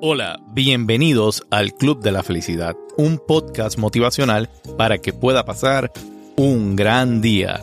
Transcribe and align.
Hola, 0.00 0.40
bienvenidos 0.52 1.42
al 1.50 1.72
Club 1.72 2.00
de 2.00 2.12
la 2.12 2.22
Felicidad, 2.22 2.76
un 2.96 3.18
podcast 3.18 3.78
motivacional 3.78 4.48
para 4.76 4.98
que 4.98 5.12
pueda 5.12 5.44
pasar 5.44 5.90
un 6.36 6.76
gran 6.76 7.20
día. 7.20 7.60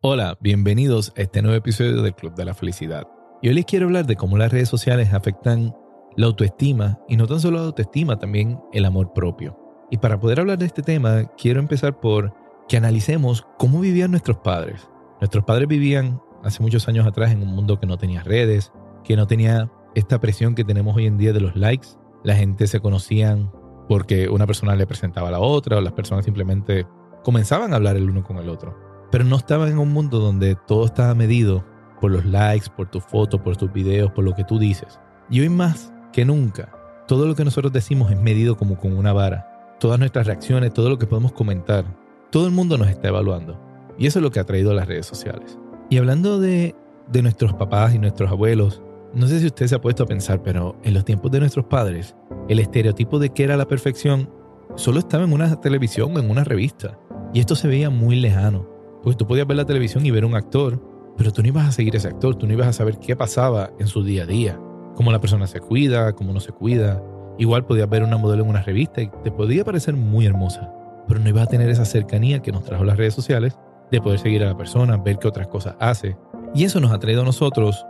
Hola, 0.00 0.36
bienvenidos 0.40 1.12
a 1.16 1.22
este 1.22 1.42
nuevo 1.42 1.56
episodio 1.56 2.02
del 2.02 2.14
Club 2.14 2.34
de 2.34 2.44
la 2.44 2.54
Felicidad. 2.54 3.06
Y 3.40 3.48
hoy 3.48 3.54
les 3.54 3.64
quiero 3.64 3.86
hablar 3.86 4.06
de 4.06 4.16
cómo 4.16 4.36
las 4.36 4.50
redes 4.50 4.68
sociales 4.68 5.12
afectan 5.12 5.74
la 6.16 6.26
autoestima 6.26 6.98
y 7.08 7.16
no 7.16 7.26
tan 7.26 7.40
solo 7.40 7.58
la 7.58 7.66
autoestima, 7.66 8.18
también 8.18 8.58
el 8.72 8.84
amor 8.84 9.12
propio. 9.12 9.58
Y 9.90 9.98
para 9.98 10.18
poder 10.18 10.40
hablar 10.40 10.58
de 10.58 10.66
este 10.66 10.82
tema, 10.82 11.30
quiero 11.36 11.60
empezar 11.60 12.00
por 12.00 12.34
que 12.68 12.76
analicemos 12.76 13.46
cómo 13.58 13.80
vivían 13.80 14.10
nuestros 14.10 14.38
padres. 14.38 14.88
Nuestros 15.20 15.44
padres 15.44 15.68
vivían 15.68 16.20
hace 16.46 16.62
muchos 16.62 16.86
años 16.88 17.06
atrás 17.06 17.32
en 17.32 17.42
un 17.42 17.48
mundo 17.48 17.78
que 17.78 17.86
no 17.86 17.98
tenía 17.98 18.22
redes, 18.22 18.72
que 19.04 19.16
no 19.16 19.26
tenía 19.26 19.70
esta 19.94 20.20
presión 20.20 20.54
que 20.54 20.64
tenemos 20.64 20.96
hoy 20.96 21.06
en 21.06 21.18
día 21.18 21.32
de 21.32 21.40
los 21.40 21.56
likes. 21.56 21.88
La 22.22 22.36
gente 22.36 22.66
se 22.66 22.80
conocían 22.80 23.50
porque 23.88 24.28
una 24.28 24.46
persona 24.46 24.76
le 24.76 24.86
presentaba 24.86 25.28
a 25.28 25.32
la 25.32 25.40
otra 25.40 25.78
o 25.78 25.80
las 25.80 25.92
personas 25.92 26.24
simplemente 26.24 26.86
comenzaban 27.22 27.72
a 27.72 27.76
hablar 27.76 27.96
el 27.96 28.08
uno 28.08 28.22
con 28.22 28.38
el 28.38 28.48
otro. 28.48 28.78
Pero 29.10 29.24
no 29.24 29.36
estaban 29.36 29.68
en 29.68 29.78
un 29.78 29.92
mundo 29.92 30.18
donde 30.18 30.56
todo 30.66 30.86
estaba 30.86 31.14
medido 31.14 31.64
por 32.00 32.10
los 32.10 32.24
likes, 32.24 32.68
por 32.76 32.90
tu 32.90 33.00
foto, 33.00 33.42
por 33.42 33.56
tus 33.56 33.72
videos, 33.72 34.12
por 34.12 34.24
lo 34.24 34.34
que 34.34 34.44
tú 34.44 34.58
dices. 34.58 35.00
Y 35.30 35.40
hoy 35.40 35.48
más 35.48 35.92
que 36.12 36.24
nunca, 36.24 36.72
todo 37.08 37.26
lo 37.26 37.34
que 37.34 37.44
nosotros 37.44 37.72
decimos 37.72 38.10
es 38.10 38.20
medido 38.20 38.56
como 38.56 38.78
con 38.78 38.96
una 38.96 39.12
vara. 39.12 39.76
Todas 39.80 39.98
nuestras 39.98 40.26
reacciones, 40.26 40.72
todo 40.72 40.88
lo 40.88 40.98
que 40.98 41.06
podemos 41.06 41.32
comentar, 41.32 41.84
todo 42.30 42.46
el 42.46 42.52
mundo 42.52 42.78
nos 42.78 42.88
está 42.88 43.08
evaluando. 43.08 43.60
Y 43.98 44.06
eso 44.06 44.18
es 44.18 44.22
lo 44.22 44.30
que 44.30 44.40
ha 44.40 44.44
traído 44.44 44.74
las 44.74 44.88
redes 44.88 45.06
sociales. 45.06 45.58
Y 45.88 45.98
hablando 45.98 46.40
de, 46.40 46.74
de 47.08 47.22
nuestros 47.22 47.54
papás 47.54 47.94
y 47.94 47.98
nuestros 47.98 48.30
abuelos, 48.30 48.82
no 49.14 49.26
sé 49.28 49.40
si 49.40 49.46
usted 49.46 49.66
se 49.66 49.74
ha 49.74 49.80
puesto 49.80 50.02
a 50.02 50.06
pensar, 50.06 50.42
pero 50.42 50.76
en 50.82 50.94
los 50.94 51.04
tiempos 51.04 51.30
de 51.30 51.40
nuestros 51.40 51.66
padres, 51.66 52.16
el 52.48 52.58
estereotipo 52.58 53.18
de 53.18 53.30
qué 53.30 53.44
era 53.44 53.56
la 53.56 53.68
perfección 53.68 54.28
solo 54.74 54.98
estaba 54.98 55.24
en 55.24 55.32
una 55.32 55.60
televisión 55.60 56.14
o 56.16 56.18
en 56.18 56.28
una 56.28 56.44
revista. 56.44 56.98
Y 57.32 57.40
esto 57.40 57.54
se 57.54 57.68
veía 57.68 57.88
muy 57.88 58.16
lejano. 58.16 58.68
Porque 59.02 59.16
tú 59.16 59.26
podías 59.26 59.46
ver 59.46 59.56
la 59.56 59.64
televisión 59.64 60.04
y 60.04 60.10
ver 60.10 60.24
un 60.24 60.34
actor, 60.34 60.82
pero 61.16 61.32
tú 61.32 61.42
no 61.42 61.48
ibas 61.48 61.68
a 61.68 61.72
seguir 61.72 61.94
ese 61.94 62.08
actor, 62.08 62.34
tú 62.34 62.46
no 62.46 62.52
ibas 62.52 62.66
a 62.66 62.72
saber 62.72 62.98
qué 62.98 63.14
pasaba 63.14 63.70
en 63.78 63.86
su 63.86 64.02
día 64.02 64.24
a 64.24 64.26
día. 64.26 64.60
Cómo 64.96 65.12
la 65.12 65.20
persona 65.20 65.46
se 65.46 65.60
cuida, 65.60 66.12
cómo 66.14 66.32
no 66.32 66.40
se 66.40 66.52
cuida. 66.52 67.02
Igual 67.38 67.64
podías 67.64 67.88
ver 67.88 68.02
una 68.02 68.16
modelo 68.16 68.42
en 68.42 68.50
una 68.50 68.62
revista 68.62 69.02
y 69.02 69.10
te 69.22 69.30
podía 69.30 69.64
parecer 69.64 69.94
muy 69.94 70.26
hermosa, 70.26 70.72
pero 71.06 71.20
no 71.20 71.28
ibas 71.28 71.44
a 71.44 71.50
tener 71.50 71.70
esa 71.70 71.84
cercanía 71.84 72.40
que 72.40 72.50
nos 72.50 72.64
trajo 72.64 72.84
las 72.84 72.96
redes 72.96 73.14
sociales 73.14 73.56
de 73.90 74.00
poder 74.00 74.18
seguir 74.18 74.42
a 74.42 74.46
la 74.46 74.56
persona, 74.56 74.96
ver 74.96 75.18
qué 75.18 75.28
otras 75.28 75.48
cosas 75.48 75.76
hace. 75.78 76.16
Y 76.54 76.64
eso 76.64 76.80
nos 76.80 76.92
ha 76.92 76.98
traído 76.98 77.22
a 77.22 77.24
nosotros 77.24 77.86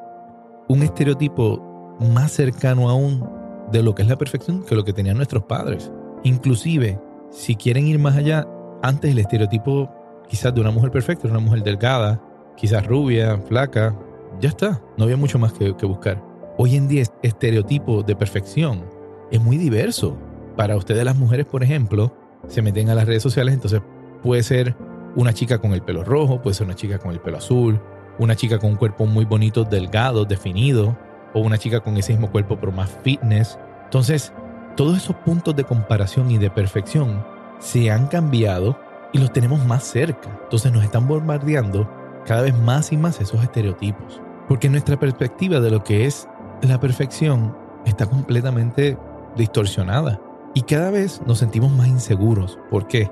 un 0.69 0.83
estereotipo 0.83 1.97
más 2.01 2.33
cercano 2.33 2.91
aún 2.91 3.29
de 3.73 3.83
lo 3.83 3.95
que 3.95 4.03
es 4.03 4.09
la 4.09 4.17
perfección 4.17 4.65
que 4.65 4.75
lo 4.75 4.85
que 4.85 4.93
tenían 4.93 5.17
nuestros 5.17 5.45
padres. 5.45 5.91
Inclusive, 6.25 7.01
si 7.31 7.57
quieren 7.57 7.87
ir 7.87 7.99
más 7.99 8.17
allá, 8.17 8.47
antes 8.83 9.11
el 9.11 9.19
estereotipo 9.19 9.91
quizás 10.29 10.55
de 10.55 10.61
una 10.61 10.71
mujer 10.71 10.91
perfecta 10.91 11.29
una 11.29 11.39
mujer 11.39 11.63
delgada, 11.63 12.21
quizás 12.57 12.87
rubia, 12.87 13.39
flaca, 13.39 13.97
ya 14.41 14.49
está, 14.49 14.83
no 14.97 15.05
había 15.05 15.17
mucho 15.17 15.39
más 15.39 15.53
que, 15.53 15.77
que 15.77 15.87
buscar. 15.87 16.23
Hoy 16.59 16.77
en 16.77 16.89
día 16.89 17.03
este 17.03 17.29
estereotipo 17.29 18.03
de 18.03 18.17
perfección 18.17 18.85
es 19.31 19.41
muy 19.41 19.57
diverso. 19.57 20.17
Para 20.57 20.77
ustedes 20.77 21.05
las 21.05 21.17
mujeres, 21.17 21.47
por 21.47 21.63
ejemplo, 21.63 22.15
se 22.49 22.63
meten 22.63 22.89
a 22.89 22.95
las 22.95 23.07
redes 23.07 23.23
sociales, 23.23 23.55
entonces 23.55 23.83
puede 24.23 24.43
ser 24.43 24.77
una 25.17 25.33
chica 25.33 25.59
con 25.59 25.73
el 25.73 25.83
pelo 25.83 26.05
rojo, 26.05 26.41
puede 26.41 26.55
ser 26.55 26.67
una 26.67 26.77
chica 26.77 26.99
con 26.99 27.11
el 27.11 27.21
pelo 27.21 27.39
azul, 27.39 27.81
una 28.19 28.37
chica 28.37 28.59
con 28.59 28.71
un 28.71 28.77
cuerpo 28.77 29.07
muy 29.07 29.25
bonito, 29.25 29.65
delgado, 29.65 30.25
definido, 30.25 30.97
o 31.35 31.41
una 31.41 31.59
chica 31.59 31.81
con 31.81 31.97
ese 31.97 32.13
mismo 32.13 32.31
cuerpo 32.31 32.57
pero 32.61 32.71
más 32.71 32.91
fitness. 33.03 33.59
Entonces, 33.85 34.33
todos 34.77 34.97
esos 34.97 35.17
puntos 35.17 35.57
de 35.57 35.65
comparación 35.65 36.31
y 36.31 36.39
de 36.39 36.51
perfección 36.51 37.25
se 37.59 37.91
han 37.91 38.07
cambiado 38.07 38.79
y 39.13 39.19
los 39.19 39.33
tenemos 39.33 39.65
más 39.65 39.85
cerca. 39.85 40.39
Entonces 40.45 40.73
nos 40.73 40.85
están 40.85 41.09
bombardeando 41.09 41.91
cada 42.27 42.43
vez 42.43 42.57
más 42.59 42.93
y 42.93 42.97
más 42.97 43.21
esos 43.21 43.43
estereotipos. 43.43 44.21
Porque 44.49 44.69
nuestra 44.69 44.99
perspectiva 44.99 45.61
de 45.61 45.71
lo 45.71 45.83
que 45.83 46.05
es 46.07 46.29
la 46.63 46.79
perfección 46.79 47.57
está 47.85 48.07
completamente 48.07 48.99
distorsionada. 49.37 50.21
Y 50.55 50.63
cada 50.63 50.91
vez 50.91 51.21
nos 51.27 51.39
sentimos 51.39 51.71
más 51.73 51.87
inseguros. 51.87 52.59
¿Por 52.71 52.87
qué? 52.87 53.11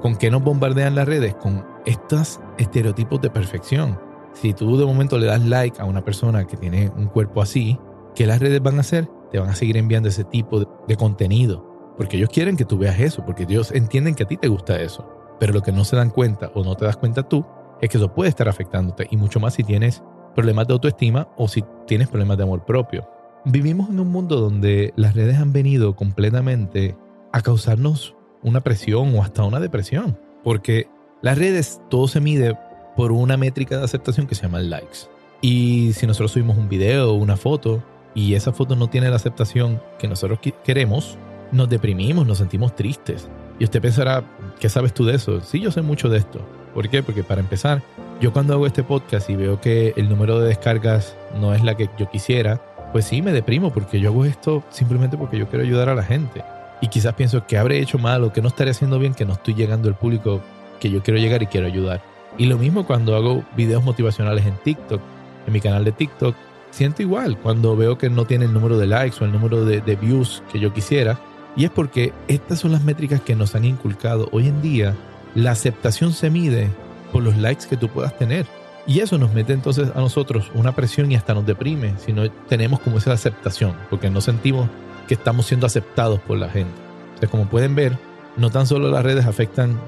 ¿Con 0.00 0.16
qué 0.16 0.30
nos 0.30 0.42
bombardean 0.42 0.94
las 0.94 1.06
redes? 1.06 1.34
Con 1.34 1.64
estos 1.86 2.40
estereotipos 2.58 3.20
de 3.20 3.30
perfección. 3.30 3.98
Si 4.32 4.52
tú 4.52 4.76
de 4.76 4.84
momento 4.84 5.18
le 5.18 5.26
das 5.26 5.44
like 5.44 5.80
a 5.80 5.84
una 5.84 6.04
persona 6.04 6.46
que 6.46 6.56
tiene 6.56 6.90
un 6.96 7.06
cuerpo 7.06 7.40
así, 7.40 7.78
¿qué 8.14 8.26
las 8.26 8.40
redes 8.40 8.62
van 8.62 8.78
a 8.78 8.80
hacer? 8.80 9.08
Te 9.30 9.38
van 9.38 9.48
a 9.48 9.54
seguir 9.54 9.76
enviando 9.76 10.08
ese 10.08 10.24
tipo 10.24 10.60
de, 10.60 10.96
contenido. 10.96 11.94
Porque 11.96 12.16
ellos 12.16 12.30
quieren 12.30 12.56
que 12.56 12.64
tú 12.64 12.76
veas 12.76 12.98
eso, 12.98 13.24
porque 13.24 13.44
ellos 13.44 13.70
entienden 13.70 14.14
que 14.14 14.24
a 14.24 14.26
ti 14.26 14.36
te 14.36 14.48
gusta 14.48 14.80
eso. 14.80 15.08
Pero 15.38 15.52
lo 15.52 15.62
que 15.62 15.72
no 15.72 15.84
se 15.84 15.96
dan 15.96 16.10
cuenta 16.10 16.50
o 16.54 16.64
no 16.64 16.74
te 16.76 16.84
das 16.84 16.96
cuenta 16.96 17.22
tú 17.22 17.44
es 17.80 17.88
que 17.88 17.98
eso 17.98 18.12
puede 18.12 18.30
estar 18.30 18.48
afectándote 18.48 19.06
y 19.10 19.16
mucho 19.16 19.40
más 19.40 19.54
si 19.54 19.64
tienes 19.64 20.02
problemas 20.34 20.66
de 20.66 20.72
autoestima 20.72 21.28
o 21.36 21.48
si 21.48 21.64
tienes 21.86 22.08
problemas 22.08 22.36
de 22.36 22.42
amor 22.42 22.64
propio. 22.64 23.08
Vivimos 23.44 23.90
en 23.90 24.00
un 24.00 24.10
mundo 24.10 24.40
donde 24.40 24.92
las 24.96 25.14
redes 25.14 25.38
han 25.38 25.52
venido 25.52 25.94
completamente 25.94 26.96
a 27.32 27.40
causarnos 27.42 28.13
una 28.44 28.60
presión 28.60 29.16
o 29.16 29.22
hasta 29.22 29.42
una 29.42 29.58
depresión. 29.58 30.16
Porque 30.44 30.86
las 31.22 31.36
redes 31.36 31.80
todo 31.90 32.06
se 32.06 32.20
mide 32.20 32.56
por 32.96 33.10
una 33.10 33.36
métrica 33.36 33.78
de 33.78 33.84
aceptación 33.84 34.28
que 34.28 34.36
se 34.36 34.42
llama 34.42 34.60
likes. 34.60 35.08
Y 35.40 35.92
si 35.94 36.06
nosotros 36.06 36.32
subimos 36.32 36.56
un 36.56 36.68
video 36.68 37.10
o 37.10 37.14
una 37.14 37.36
foto 37.36 37.82
y 38.14 38.34
esa 38.34 38.52
foto 38.52 38.76
no 38.76 38.88
tiene 38.88 39.10
la 39.10 39.16
aceptación 39.16 39.82
que 39.98 40.06
nosotros 40.06 40.38
queremos, 40.62 41.18
nos 41.50 41.68
deprimimos, 41.68 42.26
nos 42.26 42.38
sentimos 42.38 42.76
tristes. 42.76 43.28
Y 43.58 43.64
usted 43.64 43.80
pensará, 43.80 44.24
¿qué 44.60 44.68
sabes 44.68 44.94
tú 44.94 45.04
de 45.04 45.16
eso? 45.16 45.40
Sí, 45.40 45.60
yo 45.60 45.70
sé 45.70 45.82
mucho 45.82 46.08
de 46.08 46.18
esto. 46.18 46.40
¿Por 46.74 46.88
qué? 46.88 47.02
Porque 47.02 47.24
para 47.24 47.40
empezar, 47.40 47.82
yo 48.20 48.32
cuando 48.32 48.54
hago 48.54 48.66
este 48.66 48.82
podcast 48.82 49.30
y 49.30 49.36
veo 49.36 49.60
que 49.60 49.94
el 49.96 50.08
número 50.08 50.40
de 50.40 50.48
descargas 50.48 51.16
no 51.40 51.54
es 51.54 51.62
la 51.62 51.76
que 51.76 51.88
yo 51.98 52.10
quisiera, 52.10 52.60
pues 52.92 53.06
sí, 53.06 53.22
me 53.22 53.32
deprimo 53.32 53.72
porque 53.72 54.00
yo 54.00 54.10
hago 54.10 54.24
esto 54.24 54.62
simplemente 54.70 55.16
porque 55.16 55.38
yo 55.38 55.48
quiero 55.48 55.64
ayudar 55.64 55.88
a 55.88 55.94
la 55.94 56.02
gente 56.02 56.42
y 56.84 56.88
quizás 56.88 57.14
pienso 57.14 57.46
que 57.46 57.56
habré 57.56 57.80
hecho 57.80 57.98
mal 57.98 58.24
o 58.24 58.32
que 58.34 58.42
no 58.42 58.48
estaré 58.48 58.72
haciendo 58.72 58.98
bien, 58.98 59.14
que 59.14 59.24
no 59.24 59.32
estoy 59.32 59.54
llegando 59.54 59.88
al 59.88 59.94
público 59.94 60.42
que 60.80 60.90
yo 60.90 61.02
quiero 61.02 61.18
llegar 61.18 61.42
y 61.42 61.46
quiero 61.46 61.66
ayudar. 61.66 62.02
Y 62.36 62.44
lo 62.44 62.58
mismo 62.58 62.86
cuando 62.86 63.16
hago 63.16 63.42
videos 63.56 63.82
motivacionales 63.82 64.44
en 64.44 64.54
TikTok, 64.58 65.00
en 65.46 65.52
mi 65.54 65.62
canal 65.62 65.86
de 65.86 65.92
TikTok, 65.92 66.36
siento 66.70 67.00
igual 67.00 67.38
cuando 67.38 67.74
veo 67.74 67.96
que 67.96 68.10
no 68.10 68.26
tiene 68.26 68.44
el 68.44 68.52
número 68.52 68.76
de 68.76 68.86
likes 68.86 69.16
o 69.18 69.24
el 69.24 69.32
número 69.32 69.64
de, 69.64 69.80
de 69.80 69.96
views 69.96 70.42
que 70.52 70.60
yo 70.60 70.74
quisiera. 70.74 71.18
Y 71.56 71.64
es 71.64 71.70
porque 71.70 72.12
estas 72.28 72.58
son 72.58 72.72
las 72.72 72.84
métricas 72.84 73.22
que 73.22 73.34
nos 73.34 73.54
han 73.54 73.64
inculcado. 73.64 74.28
Hoy 74.30 74.48
en 74.48 74.60
día, 74.60 74.94
la 75.34 75.52
aceptación 75.52 76.12
se 76.12 76.28
mide 76.28 76.68
por 77.12 77.22
los 77.22 77.34
likes 77.38 77.64
que 77.66 77.78
tú 77.78 77.88
puedas 77.88 78.18
tener. 78.18 78.44
Y 78.86 79.00
eso 79.00 79.16
nos 79.16 79.32
mete 79.32 79.54
entonces 79.54 79.88
a 79.94 80.00
nosotros 80.00 80.50
una 80.52 80.72
presión 80.72 81.10
y 81.10 81.16
hasta 81.16 81.32
nos 81.32 81.46
deprime 81.46 81.94
si 81.96 82.12
no 82.12 82.30
tenemos 82.30 82.80
como 82.80 82.98
esa 82.98 83.14
aceptación, 83.14 83.72
porque 83.88 84.10
no 84.10 84.20
sentimos 84.20 84.68
que 85.06 85.14
estamos 85.14 85.46
siendo 85.46 85.66
aceptados 85.66 86.20
por 86.20 86.38
la 86.38 86.48
gente. 86.48 86.72
Entonces, 87.06 87.30
como 87.30 87.46
pueden 87.46 87.74
ver, 87.74 87.98
no 88.36 88.50
tan 88.50 88.66
solo 88.66 88.90
las 88.90 89.04
redes 89.04 89.26
afectan 89.26 89.78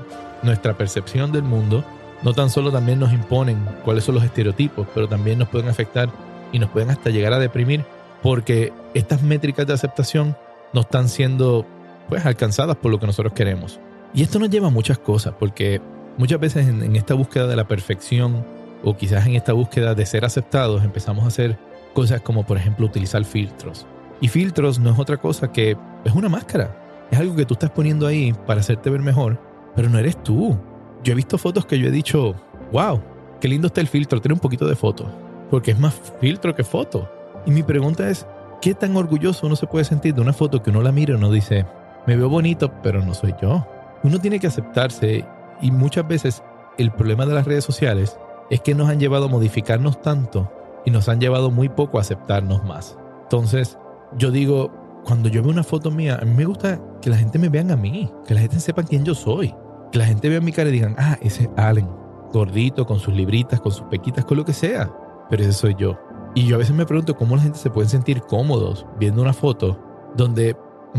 nuestra 0.42 0.76
percepción 0.76 1.32
del 1.32 1.42
mundo, 1.42 1.84
no 2.22 2.32
tan 2.32 2.50
solo 2.50 2.70
también 2.70 2.98
nos 2.98 3.12
imponen 3.12 3.58
cuáles 3.84 4.04
son 4.04 4.14
los 4.14 4.24
estereotipos, 4.24 4.86
pero 4.94 5.08
también 5.08 5.38
nos 5.38 5.48
pueden 5.48 5.68
afectar 5.68 6.08
y 6.52 6.58
nos 6.58 6.70
pueden 6.70 6.90
hasta 6.90 7.10
llegar 7.10 7.32
a 7.32 7.38
deprimir 7.38 7.84
porque 8.22 8.72
estas 8.94 9.22
métricas 9.22 9.66
de 9.66 9.74
aceptación 9.74 10.36
no 10.72 10.82
están 10.82 11.08
siendo 11.08 11.66
pues 12.08 12.24
alcanzadas 12.24 12.76
por 12.76 12.90
lo 12.90 12.98
que 12.98 13.06
nosotros 13.06 13.32
queremos. 13.32 13.80
Y 14.14 14.22
esto 14.22 14.38
nos 14.38 14.50
lleva 14.50 14.68
a 14.68 14.70
muchas 14.70 14.98
cosas 14.98 15.34
porque 15.38 15.80
muchas 16.16 16.40
veces 16.40 16.68
en, 16.68 16.82
en 16.82 16.96
esta 16.96 17.14
búsqueda 17.14 17.46
de 17.46 17.56
la 17.56 17.68
perfección 17.68 18.44
o 18.82 18.96
quizás 18.96 19.26
en 19.26 19.34
esta 19.34 19.52
búsqueda 19.52 19.94
de 19.94 20.06
ser 20.06 20.24
aceptados 20.24 20.84
empezamos 20.84 21.24
a 21.24 21.28
hacer 21.28 21.58
cosas 21.92 22.20
como 22.20 22.46
por 22.46 22.56
ejemplo 22.56 22.86
utilizar 22.86 23.24
filtros 23.24 23.86
y 24.20 24.28
filtros 24.28 24.78
no 24.78 24.90
es 24.90 24.98
otra 24.98 25.16
cosa 25.16 25.52
que 25.52 25.76
es 26.04 26.14
una 26.14 26.28
máscara. 26.28 26.74
Es 27.10 27.18
algo 27.18 27.36
que 27.36 27.46
tú 27.46 27.54
estás 27.54 27.70
poniendo 27.70 28.06
ahí 28.06 28.34
para 28.46 28.60
hacerte 28.60 28.90
ver 28.90 29.00
mejor, 29.00 29.38
pero 29.74 29.88
no 29.88 29.98
eres 29.98 30.22
tú. 30.22 30.56
Yo 31.04 31.12
he 31.12 31.16
visto 31.16 31.38
fotos 31.38 31.66
que 31.66 31.78
yo 31.78 31.88
he 31.88 31.92
dicho, 31.92 32.34
wow, 32.72 33.00
qué 33.40 33.48
lindo 33.48 33.68
está 33.68 33.80
el 33.80 33.88
filtro, 33.88 34.20
tiene 34.20 34.34
un 34.34 34.40
poquito 34.40 34.66
de 34.66 34.74
foto, 34.74 35.06
porque 35.50 35.70
es 35.70 35.78
más 35.78 35.94
filtro 36.20 36.54
que 36.54 36.64
foto. 36.64 37.08
Y 37.44 37.50
mi 37.50 37.62
pregunta 37.62 38.08
es, 38.08 38.26
¿qué 38.60 38.74
tan 38.74 38.96
orgulloso 38.96 39.46
uno 39.46 39.56
se 39.56 39.66
puede 39.66 39.84
sentir 39.84 40.14
de 40.14 40.20
una 40.20 40.32
foto 40.32 40.62
que 40.62 40.70
uno 40.70 40.82
la 40.82 40.92
mira 40.92 41.12
y 41.12 41.16
uno 41.16 41.30
dice, 41.30 41.66
me 42.06 42.16
veo 42.16 42.28
bonito, 42.28 42.72
pero 42.82 43.04
no 43.04 43.14
soy 43.14 43.34
yo? 43.40 43.66
Uno 44.02 44.18
tiene 44.18 44.40
que 44.40 44.48
aceptarse 44.48 45.24
y 45.60 45.70
muchas 45.70 46.08
veces 46.08 46.42
el 46.78 46.90
problema 46.90 47.26
de 47.26 47.34
las 47.34 47.46
redes 47.46 47.64
sociales 47.64 48.18
es 48.50 48.60
que 48.60 48.74
nos 48.74 48.88
han 48.88 49.00
llevado 49.00 49.26
a 49.26 49.28
modificarnos 49.28 50.00
tanto 50.02 50.50
y 50.84 50.90
nos 50.90 51.08
han 51.08 51.20
llevado 51.20 51.50
muy 51.50 51.68
poco 51.68 51.98
a 51.98 52.02
aceptarnos 52.02 52.64
más. 52.64 52.96
Entonces, 53.22 53.78
yo 54.16 54.30
digo, 54.30 54.70
cuando 55.04 55.28
yo 55.28 55.42
veo 55.42 55.52
una 55.52 55.62
foto 55.62 55.90
mía, 55.90 56.18
a 56.20 56.24
mí 56.24 56.32
me 56.34 56.44
gusta 56.44 56.80
que 57.00 57.10
la 57.10 57.16
gente 57.16 57.38
me 57.38 57.48
vean 57.48 57.70
a 57.70 57.76
mí, 57.76 58.10
que 58.26 58.34
la 58.34 58.40
gente 58.40 58.58
sepa 58.60 58.82
quién 58.82 59.04
yo 59.04 59.14
soy, 59.14 59.54
que 59.92 59.98
la 59.98 60.06
gente 60.06 60.28
vea 60.28 60.40
mi 60.40 60.52
cara 60.52 60.68
y 60.68 60.72
digan, 60.72 60.96
ah, 60.98 61.16
ese 61.20 61.44
es 61.44 61.50
Allen, 61.56 61.88
gordito, 62.32 62.86
con 62.86 62.98
sus 62.98 63.14
libritas, 63.14 63.60
con 63.60 63.72
sus 63.72 63.86
pequitas, 63.86 64.24
con 64.24 64.36
lo 64.36 64.44
que 64.44 64.52
sea. 64.52 64.90
pero 65.30 65.42
ese 65.42 65.52
soy 65.52 65.74
yo. 65.78 65.98
Y 66.34 66.46
yo 66.46 66.56
a 66.56 66.58
veces 66.58 66.74
me 66.74 66.84
pregunto 66.86 67.16
cómo 67.16 67.36
la 67.36 67.42
gente 67.42 67.58
se 67.58 67.70
puede 67.70 67.88
sentir 67.88 68.20
cómodos 68.22 68.86
viendo 68.98 69.22
una 69.22 69.32
foto 69.32 69.80
donde 70.16 70.56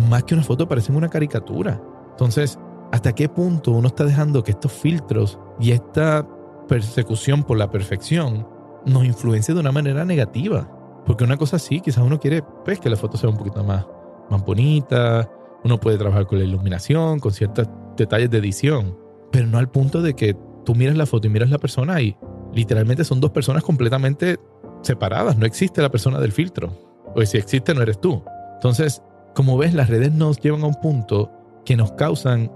más 0.09 0.23
que 0.23 0.33
una 0.33 0.43
foto 0.43 0.67
parece 0.67 0.91
una 0.91 1.09
caricatura. 1.09 1.81
Entonces, 2.11 2.57
¿hasta 2.91 3.13
qué 3.13 3.29
punto 3.29 3.71
uno 3.71 3.87
está 3.87 4.03
dejando 4.03 4.43
que 4.43 4.51
estos 4.51 4.71
filtros 4.71 5.39
y 5.59 5.71
esta 5.71 6.25
persecución 6.67 7.43
por 7.43 7.57
la 7.57 7.69
perfección 7.69 8.47
nos 8.85 9.05
influencie 9.05 9.53
de 9.53 9.59
una 9.59 9.71
manera 9.71 10.05
negativa? 10.05 10.67
Porque 11.07 11.23
una 11.23 11.37
cosa 11.37 11.57
sí, 11.57 11.79
quizás 11.79 12.03
uno 12.03 12.19
quiere 12.19 12.43
pues, 12.65 12.79
que 12.79 12.89
la 12.89 12.97
foto 12.97 13.17
sea 13.17 13.29
un 13.29 13.37
poquito 13.37 13.63
más, 13.63 13.87
más 14.29 14.45
bonita, 14.45 15.27
uno 15.63 15.79
puede 15.79 15.97
trabajar 15.97 16.27
con 16.27 16.37
la 16.37 16.45
iluminación, 16.45 17.19
con 17.19 17.31
ciertos 17.31 17.67
detalles 17.95 18.29
de 18.29 18.37
edición, 18.37 18.97
pero 19.31 19.47
no 19.47 19.57
al 19.57 19.69
punto 19.69 20.01
de 20.01 20.13
que 20.13 20.35
tú 20.65 20.75
miras 20.75 20.97
la 20.97 21.05
foto 21.05 21.27
y 21.27 21.29
miras 21.29 21.49
la 21.49 21.57
persona 21.57 22.01
y 22.01 22.15
literalmente 22.53 23.05
son 23.05 23.21
dos 23.21 23.31
personas 23.31 23.63
completamente 23.63 24.37
separadas. 24.81 25.37
No 25.37 25.45
existe 25.45 25.81
la 25.81 25.89
persona 25.89 26.19
del 26.19 26.33
filtro. 26.33 26.73
O 27.15 27.25
si 27.25 27.37
existe, 27.37 27.73
no 27.73 27.81
eres 27.81 27.99
tú. 27.99 28.23
Entonces, 28.55 29.01
como 29.33 29.57
ves, 29.57 29.73
las 29.73 29.89
redes 29.89 30.11
nos 30.11 30.39
llevan 30.39 30.63
a 30.63 30.67
un 30.67 30.75
punto 30.75 31.31
que 31.65 31.75
nos 31.75 31.93
causan 31.93 32.51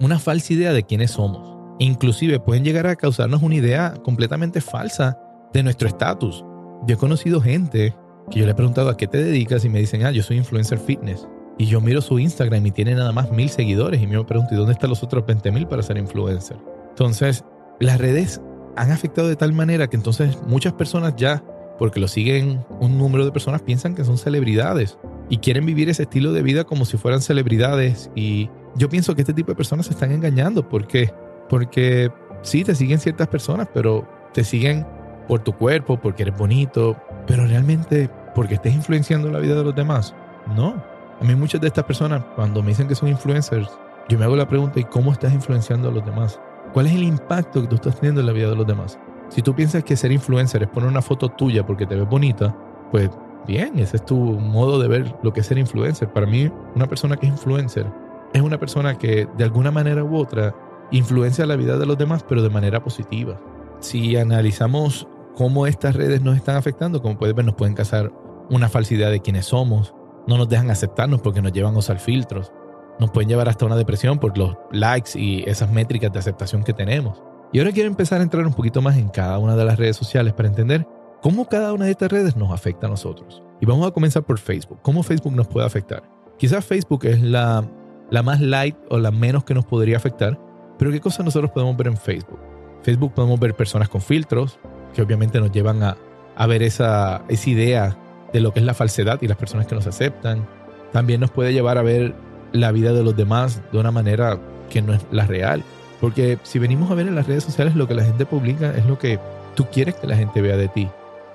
una 0.00 0.18
falsa 0.18 0.52
idea 0.52 0.72
de 0.72 0.84
quiénes 0.84 1.12
somos. 1.12 1.56
Inclusive 1.78 2.40
pueden 2.40 2.64
llegar 2.64 2.86
a 2.86 2.96
causarnos 2.96 3.42
una 3.42 3.54
idea 3.54 3.94
completamente 4.04 4.60
falsa 4.60 5.18
de 5.52 5.62
nuestro 5.62 5.88
estatus. 5.88 6.44
Yo 6.88 6.94
he 6.94 6.96
conocido 6.96 7.42
gente 7.42 7.94
que 8.30 8.38
yo 8.38 8.46
le 8.46 8.52
he 8.52 8.54
preguntado 8.54 8.88
a 8.88 8.96
qué 8.96 9.06
te 9.06 9.22
dedicas 9.22 9.62
y 9.62 9.68
me 9.68 9.78
dicen, 9.78 10.06
ah, 10.06 10.10
yo 10.10 10.22
soy 10.22 10.38
influencer 10.38 10.78
fitness. 10.78 11.28
Y 11.58 11.66
yo 11.66 11.82
miro 11.82 12.00
su 12.00 12.18
Instagram 12.18 12.64
y 12.64 12.70
tiene 12.70 12.94
nada 12.94 13.12
más 13.12 13.30
mil 13.30 13.50
seguidores 13.50 14.00
y 14.00 14.06
me 14.06 14.24
pregunto, 14.24 14.54
¿y 14.54 14.56
dónde 14.56 14.72
están 14.72 14.88
los 14.88 15.02
otros 15.02 15.26
20 15.26 15.52
mil 15.52 15.66
para 15.66 15.82
ser 15.82 15.98
influencer? 15.98 16.56
Entonces, 16.88 17.44
las 17.78 17.98
redes 17.98 18.40
han 18.74 18.90
afectado 18.90 19.28
de 19.28 19.36
tal 19.36 19.52
manera 19.52 19.90
que 19.90 19.96
entonces 19.96 20.38
muchas 20.46 20.72
personas 20.72 21.14
ya, 21.14 21.44
porque 21.78 22.00
lo 22.00 22.08
siguen 22.08 22.64
un 22.80 22.96
número 22.96 23.26
de 23.26 23.32
personas, 23.32 23.60
piensan 23.60 23.94
que 23.94 24.02
son 24.02 24.16
celebridades 24.16 24.96
y 25.28 25.36
quieren 25.38 25.66
vivir 25.66 25.90
ese 25.90 26.04
estilo 26.04 26.32
de 26.32 26.40
vida 26.40 26.64
como 26.64 26.86
si 26.86 26.96
fueran 26.96 27.20
celebridades. 27.20 28.10
Y 28.14 28.48
yo 28.76 28.88
pienso 28.88 29.14
que 29.14 29.20
este 29.20 29.34
tipo 29.34 29.52
de 29.52 29.56
personas 29.56 29.84
se 29.84 29.92
están 29.92 30.10
engañando. 30.10 30.66
¿Por 30.66 30.86
qué? 30.86 31.12
Porque 31.50 32.10
sí, 32.40 32.64
te 32.64 32.74
siguen 32.74 32.98
ciertas 32.98 33.28
personas, 33.28 33.68
pero 33.74 34.08
te 34.32 34.42
siguen 34.42 34.86
por 35.28 35.40
tu 35.40 35.52
cuerpo, 35.52 35.98
porque 35.98 36.22
eres 36.22 36.36
bonito, 36.36 36.96
pero 37.26 37.46
realmente 37.46 38.10
porque 38.34 38.54
estés 38.54 38.74
influenciando 38.74 39.30
la 39.30 39.38
vida 39.38 39.54
de 39.54 39.64
los 39.64 39.74
demás. 39.74 40.14
No. 40.56 40.82
A 41.20 41.24
mí 41.24 41.34
muchas 41.34 41.60
de 41.60 41.68
estas 41.68 41.84
personas, 41.84 42.22
cuando 42.34 42.62
me 42.62 42.70
dicen 42.70 42.88
que 42.88 42.94
son 42.94 43.08
influencers, 43.08 43.68
yo 44.08 44.18
me 44.18 44.24
hago 44.24 44.36
la 44.36 44.48
pregunta, 44.48 44.80
¿y 44.80 44.84
cómo 44.84 45.12
estás 45.12 45.32
influenciando 45.32 45.88
a 45.88 45.92
los 45.92 46.04
demás? 46.04 46.40
¿Cuál 46.72 46.86
es 46.86 46.94
el 46.94 47.02
impacto 47.02 47.60
que 47.60 47.68
tú 47.68 47.76
estás 47.76 47.96
teniendo 47.96 48.20
en 48.20 48.26
la 48.26 48.32
vida 48.32 48.48
de 48.48 48.56
los 48.56 48.66
demás? 48.66 48.98
Si 49.28 49.42
tú 49.42 49.54
piensas 49.54 49.84
que 49.84 49.96
ser 49.96 50.12
influencer 50.12 50.62
es 50.62 50.68
poner 50.68 50.88
una 50.88 51.02
foto 51.02 51.28
tuya 51.28 51.66
porque 51.66 51.86
te 51.86 51.94
ves 51.94 52.08
bonita, 52.08 52.56
pues 52.90 53.10
bien, 53.46 53.78
ese 53.78 53.96
es 53.96 54.04
tu 54.04 54.16
modo 54.16 54.78
de 54.78 54.88
ver 54.88 55.14
lo 55.22 55.32
que 55.32 55.40
es 55.40 55.46
ser 55.46 55.58
influencer. 55.58 56.10
Para 56.12 56.26
mí, 56.26 56.50
una 56.74 56.86
persona 56.86 57.16
que 57.16 57.26
es 57.26 57.32
influencer 57.32 57.86
es 58.32 58.40
una 58.40 58.58
persona 58.58 58.96
que 58.96 59.28
de 59.36 59.44
alguna 59.44 59.70
manera 59.70 60.04
u 60.04 60.16
otra 60.16 60.54
influencia 60.90 61.46
la 61.46 61.56
vida 61.56 61.76
de 61.76 61.86
los 61.86 61.98
demás, 61.98 62.24
pero 62.26 62.42
de 62.42 62.50
manera 62.50 62.82
positiva. 62.82 63.38
Si 63.80 64.16
analizamos 64.16 65.06
cómo 65.38 65.68
estas 65.68 65.94
redes 65.94 66.20
nos 66.20 66.34
están 66.34 66.56
afectando. 66.56 67.00
Como 67.00 67.16
puedes 67.16 67.32
ver, 67.32 67.44
nos 67.44 67.54
pueden 67.54 67.76
causar 67.76 68.10
una 68.50 68.68
falsidad 68.68 69.12
de 69.12 69.20
quiénes 69.20 69.46
somos. 69.46 69.94
No 70.26 70.36
nos 70.36 70.48
dejan 70.48 70.68
aceptarnos 70.68 71.22
porque 71.22 71.40
nos 71.40 71.52
llevan 71.52 71.76
a 71.76 71.78
usar 71.78 72.00
filtros. 72.00 72.52
Nos 72.98 73.12
pueden 73.12 73.28
llevar 73.28 73.48
hasta 73.48 73.64
una 73.64 73.76
depresión 73.76 74.18
por 74.18 74.36
los 74.36 74.56
likes 74.72 75.12
y 75.14 75.44
esas 75.48 75.70
métricas 75.70 76.12
de 76.12 76.18
aceptación 76.18 76.64
que 76.64 76.72
tenemos. 76.72 77.22
Y 77.52 77.60
ahora 77.60 77.70
quiero 77.70 77.88
empezar 77.88 78.18
a 78.18 78.24
entrar 78.24 78.44
un 78.44 78.52
poquito 78.52 78.82
más 78.82 78.96
en 78.96 79.10
cada 79.10 79.38
una 79.38 79.54
de 79.54 79.64
las 79.64 79.78
redes 79.78 79.96
sociales 79.96 80.32
para 80.32 80.48
entender 80.48 80.84
cómo 81.22 81.48
cada 81.48 81.72
una 81.72 81.84
de 81.84 81.92
estas 81.92 82.10
redes 82.10 82.34
nos 82.34 82.50
afecta 82.50 82.88
a 82.88 82.90
nosotros. 82.90 83.40
Y 83.60 83.66
vamos 83.66 83.86
a 83.86 83.92
comenzar 83.92 84.24
por 84.24 84.40
Facebook. 84.40 84.80
¿Cómo 84.82 85.04
Facebook 85.04 85.36
nos 85.36 85.46
puede 85.46 85.68
afectar? 85.68 86.02
Quizás 86.36 86.64
Facebook 86.64 87.04
es 87.04 87.22
la, 87.22 87.64
la 88.10 88.24
más 88.24 88.40
light 88.40 88.76
o 88.90 88.98
la 88.98 89.12
menos 89.12 89.44
que 89.44 89.54
nos 89.54 89.66
podría 89.66 89.98
afectar, 89.98 90.36
pero 90.80 90.90
¿qué 90.90 91.00
cosas 91.00 91.24
nosotros 91.24 91.52
podemos 91.52 91.76
ver 91.76 91.86
en 91.86 91.96
Facebook? 91.96 92.40
Facebook 92.82 93.14
podemos 93.14 93.38
ver 93.38 93.54
personas 93.54 93.88
con 93.88 94.00
filtros, 94.00 94.58
que 94.98 95.02
obviamente 95.02 95.38
nos 95.38 95.52
llevan 95.52 95.80
a, 95.84 96.46
ver 96.48 96.64
esa, 96.64 97.22
esa 97.28 97.50
idea 97.50 97.96
de 98.32 98.40
lo 98.40 98.52
que 98.52 98.58
es 98.58 98.66
la 98.66 98.74
falsedad 98.74 99.22
y 99.22 99.28
las 99.28 99.36
personas 99.36 99.68
que 99.68 99.76
nos 99.76 99.86
aceptan. 99.86 100.44
También 100.92 101.20
nos 101.20 101.30
puede 101.30 101.52
llevar 101.52 101.78
a 101.78 101.82
ver 101.82 102.16
la 102.50 102.72
vida 102.72 102.92
de 102.92 103.04
los 103.04 103.16
demás 103.16 103.62
de 103.70 103.78
una 103.78 103.92
manera 103.92 104.40
que 104.68 104.82
no 104.82 104.92
es 104.92 105.06
la 105.12 105.24
real. 105.24 105.62
Porque 106.00 106.40
si 106.42 106.58
venimos 106.58 106.90
a 106.90 106.96
ver 106.96 107.06
en 107.06 107.14
las 107.14 107.28
redes 107.28 107.44
sociales 107.44 107.76
lo 107.76 107.86
que 107.86 107.94
la 107.94 108.02
gente 108.02 108.26
publica 108.26 108.74
es 108.76 108.86
lo 108.86 108.98
que 108.98 109.20
tú 109.54 109.66
quieres 109.70 109.94
que 109.94 110.08
la 110.08 110.16
gente 110.16 110.42
vea 110.42 110.56
de 110.56 110.66
ti, 110.66 110.88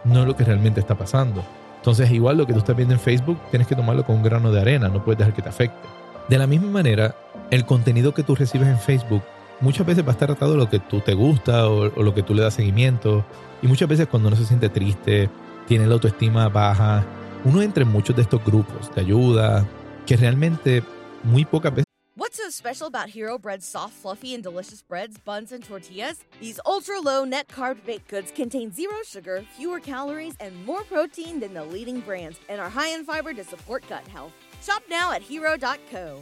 no 0.03 0.25
lo 0.25 0.35
que 0.35 0.43
realmente 0.43 0.81
está 0.81 0.95
pasando. 0.95 1.41
Entonces 1.77 2.11
igual 2.11 2.35
lo 2.35 2.45
que 2.45 2.51
tú 2.51 2.59
estás 2.59 2.75
viendo 2.75 2.95
en 2.95 2.99
Facebook 2.99 3.39
tienes 3.49 3.65
que 3.65 3.77
tomarlo 3.77 4.03
con 4.03 4.17
un 4.17 4.23
grano 4.23 4.51
de 4.51 4.59
arena, 4.59 4.89
no 4.89 5.05
puedes 5.05 5.19
dejar 5.19 5.33
que 5.33 5.41
te 5.41 5.49
afecte. 5.49 5.87
De 6.27 6.37
la 6.37 6.47
misma 6.47 6.69
manera, 6.69 7.15
el 7.49 7.65
contenido 7.65 8.13
que 8.13 8.23
tú 8.23 8.35
recibes 8.35 8.67
en 8.67 8.79
Facebook 8.79 9.23
muchas 9.61 9.85
veces 9.85 10.03
va 10.03 10.09
a 10.09 10.11
estar 10.11 10.27
tratado 10.27 10.53
de 10.53 10.57
lo 10.57 10.69
que 10.69 10.79
tú 10.79 10.99
te 10.99 11.13
gusta 11.13 11.67
o, 11.69 11.89
lo 11.89 12.13
que 12.13 12.23
tú 12.23 12.33
le 12.33 12.43
das 12.43 12.55
seguimiento. 12.55 13.25
Y 13.61 13.67
muchas 13.67 13.87
veces 13.87 14.07
cuando 14.07 14.27
uno 14.27 14.37
se 14.37 14.45
siente 14.45 14.69
triste, 14.69 15.29
tiene 15.67 15.87
la 15.87 15.93
autoestima 15.93 16.49
baja, 16.49 17.05
uno 17.45 17.61
entra 17.61 17.83
en 17.83 17.91
muchos 17.91 18.15
de 18.15 18.21
estos 18.21 18.43
grupos 18.43 18.93
de 18.93 19.01
ayuda 19.01 19.65
que 20.05 20.17
realmente 20.17 20.83
muy 21.23 21.45
pocas 21.45 21.73
veces 21.73 21.83
What's 22.15 22.37
so 22.37 22.51
special 22.51 22.87
about 22.87 23.09
Hero 23.09 23.39
Bread's 23.39 23.65
soft, 23.65 23.93
fluffy, 23.93 24.35
and 24.35 24.43
delicious 24.43 24.83
breads, 24.83 25.17
buns, 25.17 25.51
and 25.51 25.63
tortillas? 25.63 26.23
These 26.39 26.59
ultra 26.63 26.99
low 26.99 27.25
net 27.25 27.47
carb 27.47 27.83
baked 27.85 28.07
goods 28.07 28.31
contain 28.31 28.71
zero 28.71 28.97
sugar, 29.03 29.43
fewer 29.57 29.79
calories, 29.79 30.35
and 30.39 30.63
more 30.63 30.83
protein 30.83 31.39
than 31.39 31.55
the 31.55 31.63
leading 31.63 32.01
brands, 32.01 32.39
and 32.49 32.61
are 32.61 32.69
high 32.69 32.89
in 32.89 33.03
fiber 33.03 33.33
to 33.33 33.43
support 33.43 33.83
gut 33.89 34.07
health. 34.07 34.31
Shop 34.61 34.83
now 34.89 35.11
at 35.11 35.23
hero.co. 35.23 36.21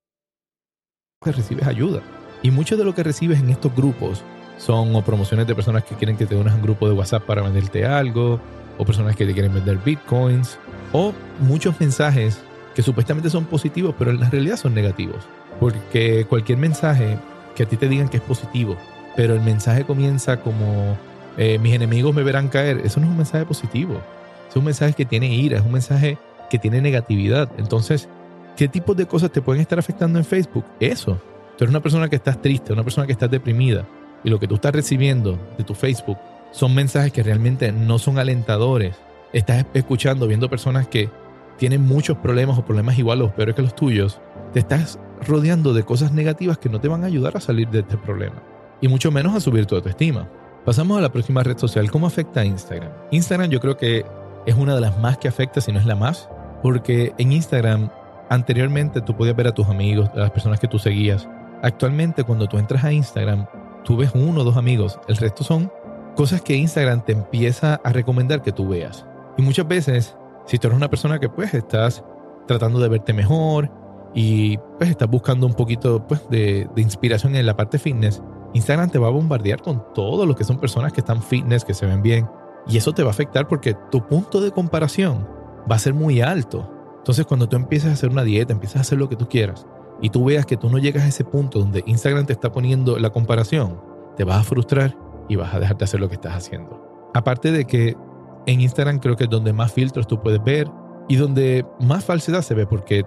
que 1.23 1.31
recibes 1.31 1.67
ayuda. 1.67 2.01
Y 2.41 2.49
mucho 2.49 2.75
de 2.77 2.83
lo 2.83 2.95
que 2.95 3.03
recibes 3.03 3.39
en 3.39 3.51
estos 3.51 3.75
grupos 3.75 4.23
son 4.57 5.03
promociones 5.03 5.45
de 5.45 5.53
personas 5.53 5.83
que 5.83 5.93
quieren 5.93 6.17
que 6.17 6.25
te 6.25 6.35
unas 6.35 6.53
a 6.53 6.55
un 6.55 6.63
grupo 6.63 6.87
de 6.87 6.95
WhatsApp 6.95 7.23
para 7.25 7.43
venderte 7.43 7.85
algo, 7.85 8.39
o 8.79 8.85
personas 8.85 9.15
que 9.15 9.27
te 9.27 9.33
quieren 9.33 9.53
vender 9.53 9.77
bitcoins, 9.77 10.57
o 10.91 11.13
muchos 11.39 11.79
mensajes 11.79 12.39
que 12.73 12.81
supuestamente 12.81 13.29
son 13.29 13.45
positivos, 13.45 13.93
pero 13.99 14.09
en 14.09 14.19
la 14.19 14.31
realidad 14.31 14.57
son 14.57 14.73
negativos. 14.73 15.27
Porque 15.59 16.25
cualquier 16.27 16.57
mensaje 16.57 17.19
que 17.55 17.63
a 17.63 17.65
ti 17.67 17.77
te 17.77 17.87
digan 17.87 18.09
que 18.09 18.17
es 18.17 18.23
positivo, 18.23 18.75
pero 19.15 19.35
el 19.35 19.41
mensaje 19.41 19.83
comienza 19.83 20.37
como 20.37 20.97
eh, 21.37 21.59
mis 21.59 21.75
enemigos 21.75 22.15
me 22.15 22.23
verán 22.23 22.47
caer, 22.47 22.81
eso 22.83 22.99
no 22.99 23.05
es 23.05 23.11
un 23.11 23.17
mensaje 23.17 23.45
positivo. 23.45 24.01
Es 24.49 24.55
un 24.55 24.65
mensaje 24.65 24.93
que 24.93 25.05
tiene 25.05 25.27
ira, 25.27 25.59
es 25.59 25.63
un 25.63 25.73
mensaje 25.73 26.17
que 26.49 26.57
tiene 26.57 26.81
negatividad. 26.81 27.47
Entonces, 27.59 28.09
¿Qué 28.55 28.67
tipos 28.67 28.95
de 28.95 29.05
cosas 29.05 29.31
te 29.31 29.41
pueden 29.41 29.61
estar 29.61 29.79
afectando 29.79 30.19
en 30.19 30.25
Facebook? 30.25 30.65
Eso. 30.79 31.19
Tú 31.57 31.63
eres 31.63 31.69
una 31.69 31.81
persona 31.81 32.09
que 32.09 32.15
estás 32.15 32.41
triste, 32.41 32.73
una 32.73 32.83
persona 32.83 33.05
que 33.05 33.13
estás 33.13 33.31
deprimida 33.31 33.87
y 34.23 34.29
lo 34.29 34.39
que 34.39 34.47
tú 34.47 34.55
estás 34.55 34.73
recibiendo 34.73 35.39
de 35.57 35.63
tu 35.63 35.73
Facebook 35.73 36.17
son 36.51 36.75
mensajes 36.75 37.11
que 37.11 37.23
realmente 37.23 37.71
no 37.71 37.97
son 37.97 38.19
alentadores. 38.19 38.95
Estás 39.33 39.65
escuchando, 39.73 40.27
viendo 40.27 40.49
personas 40.49 40.87
que 40.87 41.09
tienen 41.57 41.81
muchos 41.81 42.17
problemas 42.17 42.57
o 42.57 42.65
problemas 42.65 42.97
iguales 42.97 43.27
o 43.27 43.31
peores 43.31 43.55
que 43.55 43.61
los 43.61 43.75
tuyos. 43.75 44.19
Te 44.53 44.59
estás 44.59 44.99
rodeando 45.25 45.73
de 45.73 45.83
cosas 45.83 46.11
negativas 46.11 46.57
que 46.57 46.69
no 46.69 46.81
te 46.81 46.87
van 46.87 47.03
a 47.03 47.07
ayudar 47.07 47.37
a 47.37 47.39
salir 47.39 47.69
de 47.69 47.79
este 47.79 47.97
problema 47.97 48.41
y 48.81 48.87
mucho 48.87 49.11
menos 49.11 49.35
a 49.35 49.39
subir 49.39 49.65
tu 49.65 49.75
autoestima. 49.75 50.27
Pasamos 50.65 50.97
a 50.97 51.01
la 51.01 51.11
próxima 51.11 51.43
red 51.43 51.57
social. 51.57 51.89
¿Cómo 51.89 52.07
afecta 52.07 52.41
a 52.41 52.45
Instagram? 52.45 52.91
Instagram 53.11 53.49
yo 53.49 53.59
creo 53.59 53.77
que 53.77 54.05
es 54.45 54.55
una 54.55 54.75
de 54.75 54.81
las 54.81 54.99
más 54.99 55.17
que 55.17 55.27
afecta, 55.27 55.61
si 55.61 55.71
no 55.71 55.79
es 55.79 55.85
la 55.85 55.95
más, 55.95 56.29
porque 56.61 57.13
en 57.17 57.31
Instagram 57.31 57.89
Anteriormente 58.31 59.01
tú 59.01 59.13
podías 59.13 59.35
ver 59.35 59.47
a 59.47 59.51
tus 59.51 59.67
amigos, 59.67 60.09
a 60.15 60.19
las 60.19 60.31
personas 60.31 60.57
que 60.57 60.69
tú 60.69 60.79
seguías. 60.79 61.27
Actualmente 61.63 62.23
cuando 62.23 62.47
tú 62.47 62.57
entras 62.57 62.85
a 62.85 62.93
Instagram, 62.93 63.45
tú 63.83 63.97
ves 63.97 64.11
uno 64.13 64.39
o 64.39 64.43
dos 64.45 64.55
amigos. 64.55 64.97
El 65.09 65.17
resto 65.17 65.43
son 65.43 65.69
cosas 66.15 66.41
que 66.41 66.55
Instagram 66.55 67.03
te 67.03 67.11
empieza 67.11 67.81
a 67.83 67.91
recomendar 67.91 68.41
que 68.41 68.53
tú 68.53 68.69
veas. 68.69 69.05
Y 69.37 69.41
muchas 69.41 69.67
veces, 69.67 70.15
si 70.45 70.57
tú 70.57 70.67
eres 70.67 70.77
una 70.77 70.89
persona 70.89 71.19
que 71.19 71.27
pues 71.27 71.53
estás 71.53 72.05
tratando 72.47 72.79
de 72.79 72.87
verte 72.87 73.11
mejor 73.11 73.69
y 74.15 74.57
pues 74.77 74.89
estás 74.89 75.09
buscando 75.09 75.45
un 75.45 75.53
poquito 75.53 76.07
pues 76.07 76.21
de, 76.29 76.69
de 76.73 76.81
inspiración 76.81 77.35
en 77.35 77.45
la 77.45 77.57
parte 77.57 77.79
fitness, 77.79 78.23
Instagram 78.53 78.91
te 78.91 78.97
va 78.97 79.07
a 79.07 79.11
bombardear 79.11 79.61
con 79.61 79.83
todo 79.93 80.25
lo 80.25 80.37
que 80.37 80.45
son 80.45 80.57
personas 80.57 80.93
que 80.93 81.01
están 81.01 81.21
fitness, 81.21 81.65
que 81.65 81.73
se 81.73 81.85
ven 81.85 82.01
bien. 82.01 82.29
Y 82.65 82.77
eso 82.77 82.93
te 82.93 83.03
va 83.03 83.09
a 83.09 83.11
afectar 83.11 83.49
porque 83.49 83.75
tu 83.91 84.07
punto 84.07 84.39
de 84.39 84.51
comparación 84.51 85.27
va 85.69 85.75
a 85.75 85.79
ser 85.79 85.93
muy 85.93 86.21
alto. 86.21 86.80
Entonces 87.01 87.25
cuando 87.25 87.49
tú 87.49 87.55
empiezas 87.55 87.89
a 87.89 87.93
hacer 87.93 88.11
una 88.11 88.23
dieta, 88.23 88.53
empiezas 88.53 88.77
a 88.77 88.81
hacer 88.81 88.99
lo 88.99 89.09
que 89.09 89.15
tú 89.15 89.27
quieras 89.27 89.65
y 90.03 90.09
tú 90.09 90.25
veas 90.25 90.45
que 90.45 90.55
tú 90.55 90.69
no 90.69 90.77
llegas 90.77 91.03
a 91.03 91.07
ese 91.07 91.23
punto 91.23 91.57
donde 91.57 91.83
Instagram 91.87 92.27
te 92.27 92.33
está 92.33 92.51
poniendo 92.51 92.99
la 92.99 93.09
comparación, 93.09 93.81
te 94.15 94.23
vas 94.23 94.39
a 94.39 94.43
frustrar 94.43 94.95
y 95.27 95.35
vas 95.35 95.51
a 95.53 95.59
dejar 95.59 95.77
de 95.77 95.85
hacer 95.85 95.99
lo 95.99 96.09
que 96.09 96.15
estás 96.15 96.35
haciendo. 96.35 97.09
Aparte 97.15 97.51
de 97.51 97.65
que 97.65 97.97
en 98.45 98.61
Instagram 98.61 98.99
creo 98.99 99.15
que 99.15 99.23
es 99.23 99.29
donde 99.31 99.51
más 99.51 99.73
filtros 99.73 100.05
tú 100.05 100.21
puedes 100.21 100.43
ver 100.43 100.69
y 101.09 101.15
donde 101.15 101.65
más 101.79 102.05
falsedad 102.05 102.43
se 102.43 102.53
ve 102.53 102.67
porque 102.67 103.03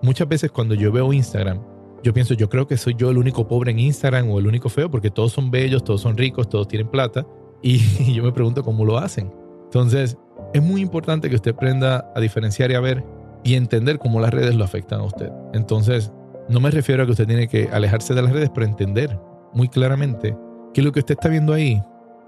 muchas 0.00 0.26
veces 0.26 0.50
cuando 0.50 0.74
yo 0.74 0.90
veo 0.90 1.12
Instagram, 1.12 1.60
yo 2.02 2.14
pienso, 2.14 2.32
yo 2.32 2.48
creo 2.48 2.66
que 2.66 2.78
soy 2.78 2.94
yo 2.94 3.10
el 3.10 3.18
único 3.18 3.46
pobre 3.46 3.72
en 3.72 3.78
Instagram 3.78 4.30
o 4.30 4.38
el 4.38 4.46
único 4.46 4.70
feo 4.70 4.90
porque 4.90 5.10
todos 5.10 5.32
son 5.32 5.50
bellos, 5.50 5.84
todos 5.84 6.00
son 6.00 6.16
ricos, 6.16 6.48
todos 6.48 6.66
tienen 6.66 6.88
plata 6.88 7.26
y 7.62 7.78
yo 8.14 8.22
me 8.22 8.32
pregunto 8.32 8.62
cómo 8.62 8.86
lo 8.86 8.96
hacen. 8.96 9.30
Entonces, 9.64 10.16
es 10.52 10.62
muy 10.62 10.80
importante 10.80 11.28
que 11.28 11.34
usted 11.34 11.52
aprenda 11.52 12.10
a 12.14 12.20
diferenciar 12.20 12.70
y 12.70 12.74
a 12.74 12.80
ver 12.80 13.04
y 13.44 13.54
entender 13.54 13.98
cómo 13.98 14.20
las 14.20 14.32
redes 14.32 14.54
lo 14.54 14.64
afectan 14.64 15.00
a 15.00 15.04
usted. 15.04 15.30
Entonces, 15.52 16.10
no 16.48 16.60
me 16.60 16.70
refiero 16.70 17.02
a 17.02 17.06
que 17.06 17.12
usted 17.12 17.26
tiene 17.26 17.48
que 17.48 17.68
alejarse 17.72 18.14
de 18.14 18.22
las 18.22 18.32
redes, 18.32 18.50
pero 18.52 18.66
entender 18.66 19.18
muy 19.52 19.68
claramente 19.68 20.36
que 20.72 20.82
lo 20.82 20.92
que 20.92 21.00
usted 21.00 21.14
está 21.14 21.28
viendo 21.28 21.52
ahí 21.52 21.80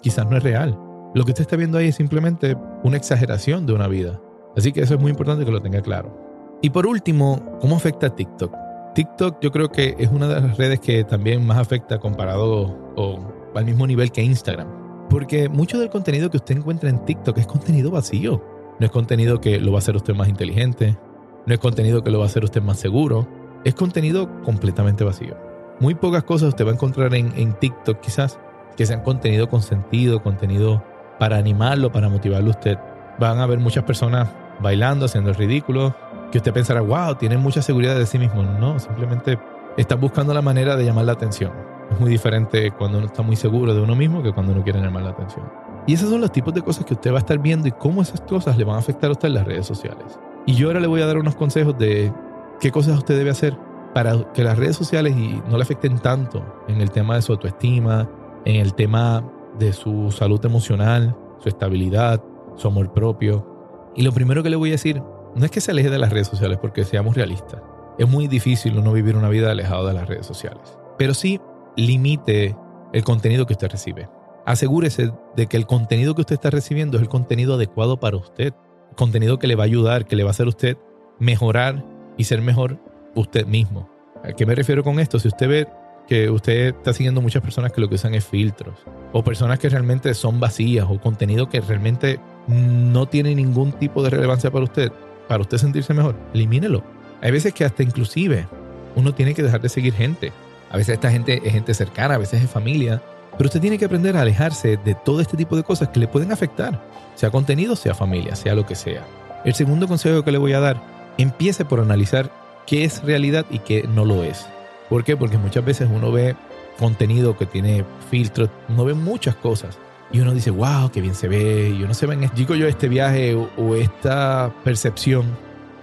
quizás 0.03 0.29
no 0.31 0.37
es 0.37 0.43
real. 0.43 0.79
Lo 1.15 1.25
que 1.25 1.33
usted 1.33 1.43
está 1.43 1.57
viendo 1.57 1.79
ahí 1.79 1.89
es 1.89 1.97
simplemente 1.97 2.57
una 2.85 2.97
exageración 2.97 3.67
de 3.67 3.73
una 3.73 3.89
vida. 3.89 4.21
Así 4.57 4.73
que 4.73 4.83
eso 4.83 4.95
es 4.95 5.01
muy 5.01 5.11
importante 5.11 5.45
que 5.45 5.51
lo 5.51 5.61
tenga 5.61 5.81
claro. 5.81 6.59
Y 6.63 6.71
por 6.71 6.87
último, 6.87 7.59
¿cómo 7.61 7.77
afecta 7.77 8.15
TikTok? 8.15 8.55
TikTok 8.95 9.39
yo 9.43 9.51
creo 9.51 9.71
que 9.71 9.95
es 9.99 10.11
una 10.11 10.29
de 10.29 10.41
las 10.41 10.57
redes 10.57 10.81
que 10.81 11.05
también 11.05 11.47
más 11.47 11.59
afecta 11.59 11.99
comparado 11.99 12.95
o 12.97 13.19
al 13.55 13.65
mismo 13.65 13.87
nivel 13.87 14.11
que 14.11 14.23
Instagram. 14.23 14.69
Porque 15.11 15.49
mucho 15.49 15.79
del 15.79 15.91
contenido 15.91 16.31
que 16.31 16.39
usted 16.39 16.57
encuentra 16.57 16.89
en 16.89 17.05
TikTok 17.05 17.39
es 17.39 17.47
contenido 17.47 17.91
vacío. 17.91 18.43
No 18.79 18.87
es 18.87 18.93
contenido 18.93 19.41
que 19.41 19.59
lo 19.59 19.73
va 19.73 19.79
a 19.79 19.81
hacer 19.81 19.97
usted 19.97 20.15
más 20.15 20.29
inteligente. 20.29 20.99
No 21.47 21.55
es 21.55 21.61
contenido 21.61 22.03
que 22.03 22.11
lo 22.11 22.19
va 22.19 22.25
a 22.25 22.29
hacer 22.29 22.45
usted 22.45 22.63
más 22.63 22.79
seguro. 22.79 23.27
Es 23.65 23.75
contenido 23.75 24.43
completamente 24.43 25.05
vacío. 25.05 25.37
Muy 25.81 25.95
pocas 25.95 26.25
cosas 26.25 26.51
usted 26.51 26.67
va 26.67 26.71
a 26.71 26.75
encontrar 26.75 27.15
en, 27.15 27.53
TikTok 27.55 28.01
quizás 28.01 28.39
que 28.77 28.87
sean 28.87 29.03
contenido 29.03 29.49
con 29.49 29.63
sentido, 29.63 30.23
contenido 30.23 30.83
para 31.19 31.37
animarlo, 31.37 31.91
para 31.93 32.09
motivarlo 32.09 32.49
a 32.49 32.51
usted. 32.51 32.79
Van 33.19 33.39
a 33.39 33.47
ver 33.47 33.59
muchas 33.59 33.85
personas 33.85 34.29
bailando, 34.61 35.07
haciendo 35.07 35.31
el 35.31 35.37
ridículo, 35.37 35.95
que 36.31 36.39
usted 36.39 36.53
pensará, 36.53 36.81
wow, 36.81 37.15
tienen 37.15 37.41
mucha 37.41 37.63
seguridad 37.63 37.97
de 37.97 38.07
sí 38.07 38.19
mismo. 38.19 38.43
No, 38.43 38.79
simplemente 38.79 39.39
están 39.77 40.01
buscando 40.01 40.35
la 40.35 40.43
manera 40.43 40.77
de 40.77 40.85
llamar 40.85 41.05
la 41.05 41.13
atención. 41.13 41.53
Es 41.91 42.01
muy 42.01 42.11
diferente 42.11 42.71
cuando 42.73 42.99
uno 42.99 43.07
está 43.07 43.23
muy 43.23 43.37
seguro 43.37 43.75
de 43.75 43.81
uno 43.81 43.95
mismo 43.95 44.23
que 44.23 44.33
cuando 44.33 44.53
uno 44.53 44.63
quiere 44.63 44.81
llamar 44.81 45.03
la 45.03 45.11
atención. 45.11 45.47
Y 45.87 45.95
esos 45.95 46.11
son 46.11 46.21
los 46.21 46.33
tipos 46.33 46.53
de 46.53 46.63
cosas 46.63 46.85
que 46.85 46.95
usted 46.95 47.13
va 47.13 47.17
a 47.17 47.21
estar 47.21 47.39
viendo 47.39 47.69
y 47.69 47.73
cómo 47.73 48.03
esas 48.03 48.21
cosas 48.21 48.59
le 48.59 48.65
van 48.65 48.77
a 48.77 48.79
afectar 48.81 49.09
a 49.09 49.13
usted 49.13 49.29
en 49.29 49.35
las 49.35 49.47
redes 49.47 49.67
sociales. 49.67 50.19
Y 50.45 50.55
yo 50.55 50.69
ahora 50.69 50.81
le 50.81 50.89
voy 50.89 51.01
a 51.01 51.07
dar 51.07 51.19
unos 51.19 51.37
consejos 51.37 51.79
de 51.79 52.13
qué 52.61 52.71
cosas 52.73 52.99
usted 52.99 53.17
debe 53.17 53.31
hacer 53.31 53.57
para 53.95 54.33
que 54.33 54.43
las 54.43 54.59
redes 54.59 54.77
sociales 54.77 55.15
no 55.49 55.57
le 55.57 55.63
afecten 55.63 55.99
tanto 55.99 56.45
en 56.69 56.81
el 56.81 56.91
tema 56.91 57.15
de 57.15 57.23
su 57.23 57.33
autoestima, 57.33 58.09
en 58.45 58.57
el 58.57 58.75
tema 58.75 59.25
de 59.59 59.73
su 59.73 60.11
salud 60.11 60.45
emocional, 60.45 61.17
su 61.39 61.49
estabilidad, 61.49 62.23
su 62.57 62.69
amor 62.69 62.93
propio. 62.93 63.93
Y 63.95 64.03
lo 64.03 64.13
primero 64.13 64.43
que 64.43 64.51
le 64.51 64.57
voy 64.57 64.71
a 64.71 64.73
decir 64.73 65.03
no 65.35 65.45
es 65.45 65.51
que 65.51 65.61
se 65.61 65.71
aleje 65.71 65.91
de 65.91 65.99
las 65.99 66.13
redes 66.13 66.29
sociales, 66.29 66.59
porque 66.61 66.85
seamos 66.85 67.15
realistas. 67.15 67.63
Es 67.99 68.09
muy 68.09 68.27
difícil 68.27 68.83
no 68.83 68.93
vivir 68.93 69.17
una 69.17 69.29
vida 69.29 69.51
alejado 69.51 69.87
de 69.87 69.95
las 69.95 70.09
redes 70.09 70.27
sociales. 70.27 70.79
Pero 70.99 71.15
sí 71.15 71.41
limite 71.77 72.57
el 72.93 73.05
contenido 73.05 73.47
que 73.47 73.53
usted 73.53 73.71
recibe. 73.71 74.09
Asegúrese 74.47 75.13
de 75.35 75.49
que 75.49 75.57
el 75.57 75.67
contenido 75.67 76.15
que 76.15 76.21
usted 76.21 76.35
está 76.35 76.51
recibiendo 76.51 76.97
es 76.97 77.03
el 77.03 77.09
contenido 77.09 77.55
adecuado 77.55 77.99
para 77.99 78.17
usted. 78.17 78.55
contenido 78.95 79.39
que 79.39 79.47
le 79.47 79.57
va 79.57 79.65
a 79.65 79.67
ayudar, 79.67 80.07
que 80.07 80.17
le 80.17 80.23
va 80.23 80.31
a 80.31 80.33
hacer 80.33 80.47
usted 80.47 80.79
mejorar 81.19 81.85
y 82.17 82.25
ser 82.25 82.41
mejor 82.41 82.79
usted 83.15 83.45
mismo. 83.45 83.91
¿A 84.25 84.33
qué 84.33 84.47
me 84.47 84.55
refiero 84.55 84.83
con 84.83 85.01
esto? 85.01 85.19
Si 85.19 85.29
usted 85.29 85.49
ve 85.49 85.67
que 86.07 86.31
usted 86.31 86.69
está 86.69 86.93
siguiendo 86.93 87.21
muchas 87.21 87.43
personas 87.43 87.73
que 87.73 87.81
lo 87.81 87.89
que 87.89 87.97
usan 87.97 88.15
es 88.15 88.25
filtros, 88.25 88.79
o 89.13 89.25
personas 89.25 89.59
que 89.59 89.69
realmente 89.69 90.15
son 90.15 90.41
vacías, 90.41 90.87
o 90.89 91.01
contenido 91.01 91.49
que 91.49 91.61
realmente 91.61 92.21
no 92.47 93.07
tiene 93.07 93.35
ningún 93.35 93.73
tipo 93.73 94.03
de 94.03 94.11
relevancia 94.11 94.51
para 94.51 94.65
usted, 94.65 94.93
para 95.29 95.43
usted 95.43 95.59
sentirse 95.59 95.93
mejor, 95.93 96.17
elimínelo. 96.33 96.85
Hay 97.21 97.33
veces 97.33 97.53
que 97.53 97.65
hasta 97.65 97.83
inclusive 97.83 98.47
uno 98.95 99.13
tiene 99.13 99.35
que 99.35 99.43
dejar 99.43 99.61
de 99.61 99.69
seguir 99.69 99.93
gente. 99.95 100.33
A 100.71 100.77
veces 100.77 100.95
esta 100.95 101.11
gente 101.11 101.43
es 101.45 101.53
gente 101.53 101.75
cercana, 101.75 102.15
a 102.15 102.19
veces 102.19 102.43
es 102.43 102.51
familia, 102.51 103.03
pero 103.37 103.49
usted 103.49 103.61
tiene 103.61 103.79
que 103.79 103.85
aprender 103.85 104.17
a 104.17 104.23
alejarse 104.23 104.77
de 104.77 104.95
todo 104.95 105.21
este 105.21 105.37
tipo 105.37 105.57
de 105.57 105.63
cosas 105.63 105.89
que 105.89 106.01
le 106.01 106.09
pueden 106.09 106.33
afectar, 106.33 106.83
sea 107.15 107.31
contenido, 107.31 107.77
sea 107.77 107.95
familia, 107.95 108.37
sea 108.37 108.55
lo 108.55 108.67
que 108.67 108.75
sea. 108.75 109.07
El 109.45 109.55
segundo 109.55 109.87
consejo 109.87 110.23
que 110.23 110.33
le 110.33 110.39
voy 110.39 110.53
a 110.53 110.61
dar, 110.61 110.83
empiece 111.19 111.65
por 111.65 111.81
analizar 111.81 112.31
qué 112.67 112.85
es 112.85 113.03
realidad 113.03 113.47
y 113.51 113.61
qué 113.61 113.89
no 113.89 114.05
lo 114.05 114.25
es. 114.25 114.47
¿Por 114.89 115.05
qué? 115.05 115.17
Porque 115.17 115.39
muchas 115.39 115.65
veces 115.65 115.89
uno 115.93 116.13
ve 116.13 116.37
contenido 116.79 117.37
que 117.37 117.47
tiene 117.47 117.85
filtros, 118.11 118.51
uno 118.69 118.85
ve 118.85 118.95
muchas 118.95 119.35
cosas 119.37 119.79
y 120.13 120.21
uno 120.21 120.33
dice, 120.33 120.51
wow, 120.51 120.91
qué 120.91 121.01
bien 121.01 121.15
se 121.15 121.29
ve. 121.29 121.75
Y 121.77 121.83
uno 121.83 121.95
se 121.95 122.07
ve 122.07 122.15
en 122.15 122.31
digo 122.35 122.55
yo 122.55 122.67
este 122.67 122.89
viaje 122.89 123.35
o, 123.35 123.75
esta 123.75 124.53
percepción 124.65 125.27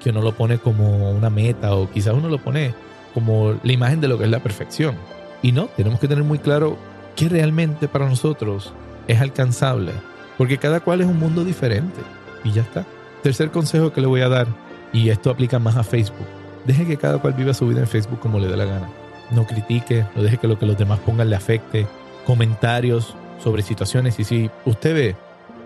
que 0.02 0.10
uno 0.10 0.22
lo 0.22 0.34
pone 0.34 0.58
como 0.58 1.12
una 1.12 1.30
meta 1.30 1.76
o 1.76 1.90
quizás 1.90 2.14
uno 2.14 2.30
lo 2.30 2.38
pone 2.38 2.74
como 3.14 3.56
la 3.64 3.72
imagen 3.72 4.02
de 4.02 4.08
lo 4.08 4.18
que 4.18 4.26
es 4.26 4.30
la 4.30 4.42
perfección. 4.42 4.96
Y 5.42 5.52
no, 5.52 5.68
tenemos 5.68 6.00
que 6.00 6.08
tener 6.08 6.24
muy 6.24 6.40
claro 6.40 6.78
qué 7.16 7.30
realmente 7.30 7.88
para 7.88 8.08
nosotros 8.08 8.74
es 9.08 9.22
alcanzable. 9.22 9.92
Porque 10.38 10.58
cada 10.58 10.80
cual 10.80 11.02
es 11.02 11.08
un 11.08 11.20
mundo 11.20 11.44
diferente. 11.44 12.02
Y 12.44 12.52
ya 12.52 12.62
está. 12.62 12.86
Tercer 13.22 13.52
consejo 13.52 13.94
que 13.94 14.02
le 14.02 14.08
voy 14.08 14.22
a 14.22 14.30
dar, 14.30 14.48
y 14.92 15.10
esto 15.10 15.30
aplica 15.30 15.60
más 15.60 15.78
a 15.78 15.84
Facebook. 15.84 16.28
Deje 16.66 16.86
que 16.86 16.98
cada 16.98 17.20
cual 17.20 17.34
viva 17.34 17.54
su 17.54 17.68
vida 17.68 17.80
en 17.80 17.88
Facebook 17.88 18.20
como 18.20 18.40
le 18.40 18.48
dé 18.48 18.58
la 18.58 18.66
gana. 18.66 18.90
No 19.32 19.46
critique, 19.46 20.06
no 20.16 20.24
deje 20.24 20.38
que 20.38 20.48
lo 20.48 20.60
que 20.60 20.66
los 20.66 20.78
demás 20.78 21.00
pongan 21.00 21.30
le 21.30 21.36
afecte. 21.36 21.88
Comentarios, 22.26 23.16
sobre 23.44 23.62
situaciones 23.62 24.20
y 24.20 24.24
si 24.24 24.50
usted 24.66 24.94
ve 24.94 25.16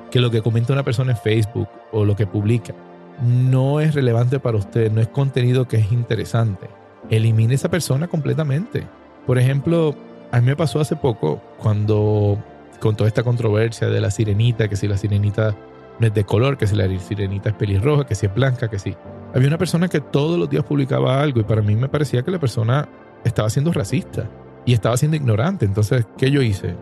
que 0.10 0.20
lo 0.20 0.32
que 0.32 0.42
comenta 0.42 0.74
una 0.74 0.84
persona 0.84 1.12
en 1.12 1.18
Facebook 1.18 1.68
o 1.92 2.06
lo 2.06 2.16
que 2.16 2.26
publica 2.26 2.74
no 3.22 3.80
es 3.80 3.94
relevante 3.94 4.40
para 4.40 4.58
usted, 4.58 4.92
no 4.92 5.02
es 5.02 5.08
contenido 5.08 5.68
que 5.68 5.78
es 5.78 5.92
interesante, 5.92 6.68
elimine 7.10 7.56
esa 7.56 7.70
persona 7.70 8.08
completamente. 8.08 8.84
Por 9.26 9.38
ejemplo, 9.38 9.96
a 10.32 10.40
mí 10.40 10.48
me 10.48 10.56
pasó 10.56 10.80
hace 10.80 10.96
poco 10.96 11.42
cuando 11.58 12.38
con 12.80 12.96
toda 12.96 13.08
esta 13.08 13.24
controversia 13.24 13.88
de 13.88 14.02
la 14.02 14.12
sirenita, 14.12 14.68
que 14.68 14.76
si 14.76 14.88
la 14.88 14.98
sirenita 14.98 15.56
no 16.00 16.08
es 16.08 16.14
de 16.14 16.24
color, 16.24 16.58
que 16.58 16.68
si 16.68 16.76
la 16.76 16.88
sirenita 17.00 17.50
es 17.50 17.56
pelirroja, 17.56 18.06
que 18.06 18.16
si 18.16 18.26
es 18.28 18.34
blanca, 18.34 18.70
que 18.70 18.80
si. 18.80 18.96
Había 19.34 19.48
una 19.48 19.58
persona 19.58 19.88
que 19.88 20.00
todos 20.00 20.38
los 20.40 20.50
días 20.50 20.64
publicaba 20.64 21.22
algo 21.22 21.40
y 21.40 21.44
para 21.44 21.62
mí 21.62 21.76
me 21.76 21.90
parecía 21.90 22.24
que 22.24 22.32
la 22.32 22.40
persona 22.40 22.88
estaba 23.24 23.50
siendo 23.50 23.74
racista 23.74 24.30
y 24.66 24.74
estaba 24.74 24.96
siendo 24.98 25.18
ignorante. 25.18 25.66
Entonces, 25.66 26.06
¿qué 26.18 26.32
yo 26.32 26.42
hice? 26.42 26.76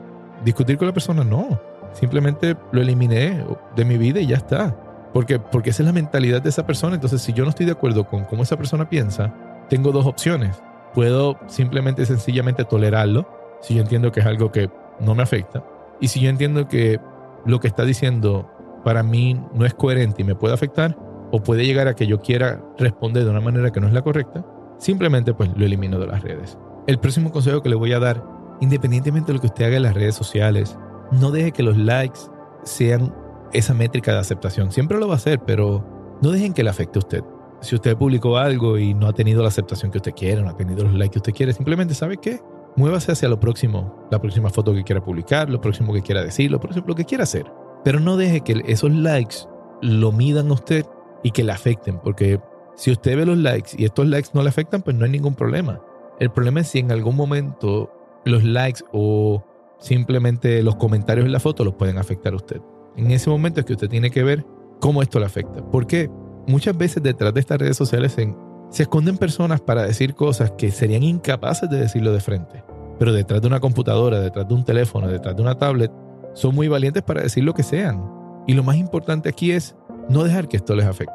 discutir 0.43 0.77
con 0.77 0.87
la 0.87 0.93
persona, 0.93 1.23
no. 1.23 1.59
Simplemente 1.93 2.57
lo 2.71 2.81
eliminé 2.81 3.45
de 3.75 3.85
mi 3.85 3.97
vida 3.97 4.19
y 4.19 4.27
ya 4.27 4.37
está. 4.37 4.75
Porque, 5.13 5.39
porque 5.39 5.69
esa 5.69 5.83
es 5.83 5.87
la 5.87 5.93
mentalidad 5.93 6.41
de 6.41 6.49
esa 6.49 6.65
persona. 6.65 6.95
Entonces, 6.95 7.21
si 7.21 7.31
yo 7.31 7.43
no 7.43 7.49
estoy 7.49 7.65
de 7.65 7.71
acuerdo 7.71 8.05
con 8.05 8.25
cómo 8.25 8.43
esa 8.43 8.57
persona 8.57 8.89
piensa, 8.89 9.33
tengo 9.69 9.91
dos 9.91 10.05
opciones. 10.05 10.61
Puedo 10.95 11.37
simplemente, 11.47 12.05
sencillamente 12.05 12.65
tolerarlo, 12.65 13.27
si 13.61 13.75
yo 13.75 13.81
entiendo 13.81 14.11
que 14.11 14.21
es 14.21 14.25
algo 14.25 14.51
que 14.51 14.69
no 14.99 15.13
me 15.13 15.21
afecta. 15.21 15.63
Y 16.01 16.07
si 16.07 16.19
yo 16.19 16.29
entiendo 16.29 16.67
que 16.67 16.99
lo 17.45 17.59
que 17.59 17.67
está 17.67 17.83
diciendo 17.83 18.49
para 18.83 19.03
mí 19.03 19.39
no 19.53 19.65
es 19.65 19.73
coherente 19.75 20.23
y 20.23 20.25
me 20.25 20.35
puede 20.35 20.55
afectar, 20.55 20.97
o 21.31 21.43
puede 21.43 21.65
llegar 21.65 21.87
a 21.87 21.95
que 21.95 22.07
yo 22.07 22.19
quiera 22.19 22.63
responder 22.77 23.23
de 23.25 23.29
una 23.29 23.41
manera 23.41 23.71
que 23.71 23.81
no 23.81 23.87
es 23.87 23.93
la 23.93 24.01
correcta, 24.01 24.45
simplemente 24.79 25.33
pues 25.33 25.51
lo 25.55 25.65
elimino 25.65 25.99
de 25.99 26.07
las 26.07 26.23
redes. 26.23 26.57
El 26.87 26.99
próximo 26.99 27.31
consejo 27.31 27.61
que 27.61 27.69
le 27.69 27.75
voy 27.75 27.93
a 27.93 27.99
dar 27.99 28.35
Independientemente 28.61 29.27
de 29.27 29.33
lo 29.33 29.41
que 29.41 29.47
usted 29.47 29.65
haga 29.65 29.77
en 29.77 29.83
las 29.83 29.93
redes 29.93 30.15
sociales, 30.15 30.77
no 31.11 31.31
deje 31.31 31.51
que 31.51 31.63
los 31.63 31.77
likes 31.77 32.19
sean 32.63 33.13
esa 33.51 33.73
métrica 33.73 34.13
de 34.13 34.19
aceptación. 34.19 34.71
Siempre 34.71 34.97
lo 34.97 35.07
va 35.07 35.13
a 35.13 35.17
hacer, 35.17 35.39
pero 35.45 36.17
no 36.21 36.31
dejen 36.31 36.53
que 36.53 36.63
le 36.63 36.69
afecte 36.69 36.99
a 36.99 37.01
usted. 37.01 37.23
Si 37.61 37.75
usted 37.75 37.97
publicó 37.97 38.37
algo 38.37 38.77
y 38.77 38.93
no 38.93 39.07
ha 39.07 39.13
tenido 39.13 39.41
la 39.41 39.47
aceptación 39.47 39.91
que 39.91 39.97
usted 39.97 40.13
quiere, 40.13 40.41
no 40.41 40.49
ha 40.49 40.57
tenido 40.57 40.83
los 40.83 40.93
likes 40.93 41.13
que 41.13 41.19
usted 41.19 41.33
quiere, 41.33 41.53
simplemente 41.53 41.93
sabe 41.93 42.17
qué, 42.17 42.39
muévase 42.75 43.11
hacia 43.11 43.29
lo 43.29 43.39
próximo, 43.39 44.07
la 44.11 44.19
próxima 44.19 44.49
foto 44.49 44.73
que 44.73 44.83
quiera 44.83 45.03
publicar, 45.03 45.49
lo 45.49 45.61
próximo 45.61 45.93
que 45.93 46.01
quiera 46.01 46.23
decir, 46.23 46.51
lo 46.51 46.59
próximo 46.59 46.85
lo 46.87 46.95
que 46.95 47.05
quiera 47.05 47.23
hacer. 47.23 47.51
Pero 47.83 47.99
no 47.99 48.17
deje 48.17 48.41
que 48.41 48.61
esos 48.67 48.91
likes 48.91 49.37
lo 49.81 50.11
midan 50.11 50.49
a 50.49 50.53
usted 50.53 50.85
y 51.23 51.31
que 51.31 51.43
le 51.43 51.51
afecten, 51.51 51.99
porque 51.99 52.39
si 52.75 52.91
usted 52.91 53.15
ve 53.17 53.25
los 53.25 53.37
likes 53.37 53.71
y 53.77 53.85
estos 53.85 54.07
likes 54.07 54.29
no 54.33 54.43
le 54.43 54.49
afectan, 54.49 54.81
pues 54.81 54.95
no 54.95 55.05
hay 55.05 55.11
ningún 55.11 55.35
problema. 55.35 55.81
El 56.19 56.29
problema 56.29 56.61
es 56.61 56.67
si 56.67 56.79
en 56.79 56.91
algún 56.91 57.15
momento 57.15 57.91
los 58.25 58.43
likes 58.43 58.81
o 58.91 59.43
simplemente 59.79 60.61
los 60.63 60.75
comentarios 60.75 61.25
en 61.25 61.31
la 61.31 61.39
foto 61.39 61.63
los 61.63 61.75
pueden 61.75 61.97
afectar 61.97 62.33
a 62.33 62.37
usted. 62.37 62.61
En 62.97 63.11
ese 63.11 63.29
momento 63.29 63.59
es 63.59 63.65
que 63.65 63.73
usted 63.73 63.89
tiene 63.89 64.11
que 64.11 64.23
ver 64.23 64.45
cómo 64.79 65.01
esto 65.01 65.19
le 65.19 65.25
afecta. 65.25 65.63
Porque 65.69 66.09
muchas 66.47 66.77
veces 66.77 67.01
detrás 67.03 67.33
de 67.33 67.39
estas 67.39 67.59
redes 67.59 67.77
sociales 67.77 68.13
se, 68.13 68.33
se 68.69 68.83
esconden 68.83 69.17
personas 69.17 69.61
para 69.61 69.83
decir 69.83 70.15
cosas 70.15 70.51
que 70.51 70.71
serían 70.71 71.03
incapaces 71.03 71.69
de 71.69 71.77
decirlo 71.77 72.11
de 72.13 72.19
frente. 72.19 72.63
Pero 72.99 73.13
detrás 73.13 73.41
de 73.41 73.47
una 73.47 73.59
computadora, 73.59 74.19
detrás 74.19 74.47
de 74.47 74.53
un 74.53 74.63
teléfono, 74.63 75.07
detrás 75.07 75.35
de 75.35 75.41
una 75.41 75.55
tablet, 75.55 75.91
son 76.33 76.55
muy 76.55 76.67
valientes 76.67 77.03
para 77.03 77.21
decir 77.21 77.43
lo 77.43 77.53
que 77.53 77.63
sean. 77.63 78.03
Y 78.47 78.53
lo 78.53 78.63
más 78.63 78.77
importante 78.77 79.29
aquí 79.29 79.51
es 79.51 79.75
no 80.09 80.23
dejar 80.23 80.47
que 80.47 80.57
esto 80.57 80.75
les 80.75 80.85
afecte. 80.85 81.13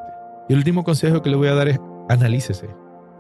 Y 0.49 0.53
el 0.53 0.59
último 0.59 0.85
consejo 0.85 1.23
que 1.23 1.31
le 1.31 1.37
voy 1.37 1.49
a 1.49 1.55
dar 1.55 1.69
es 1.69 1.79
analícese. 2.09 2.69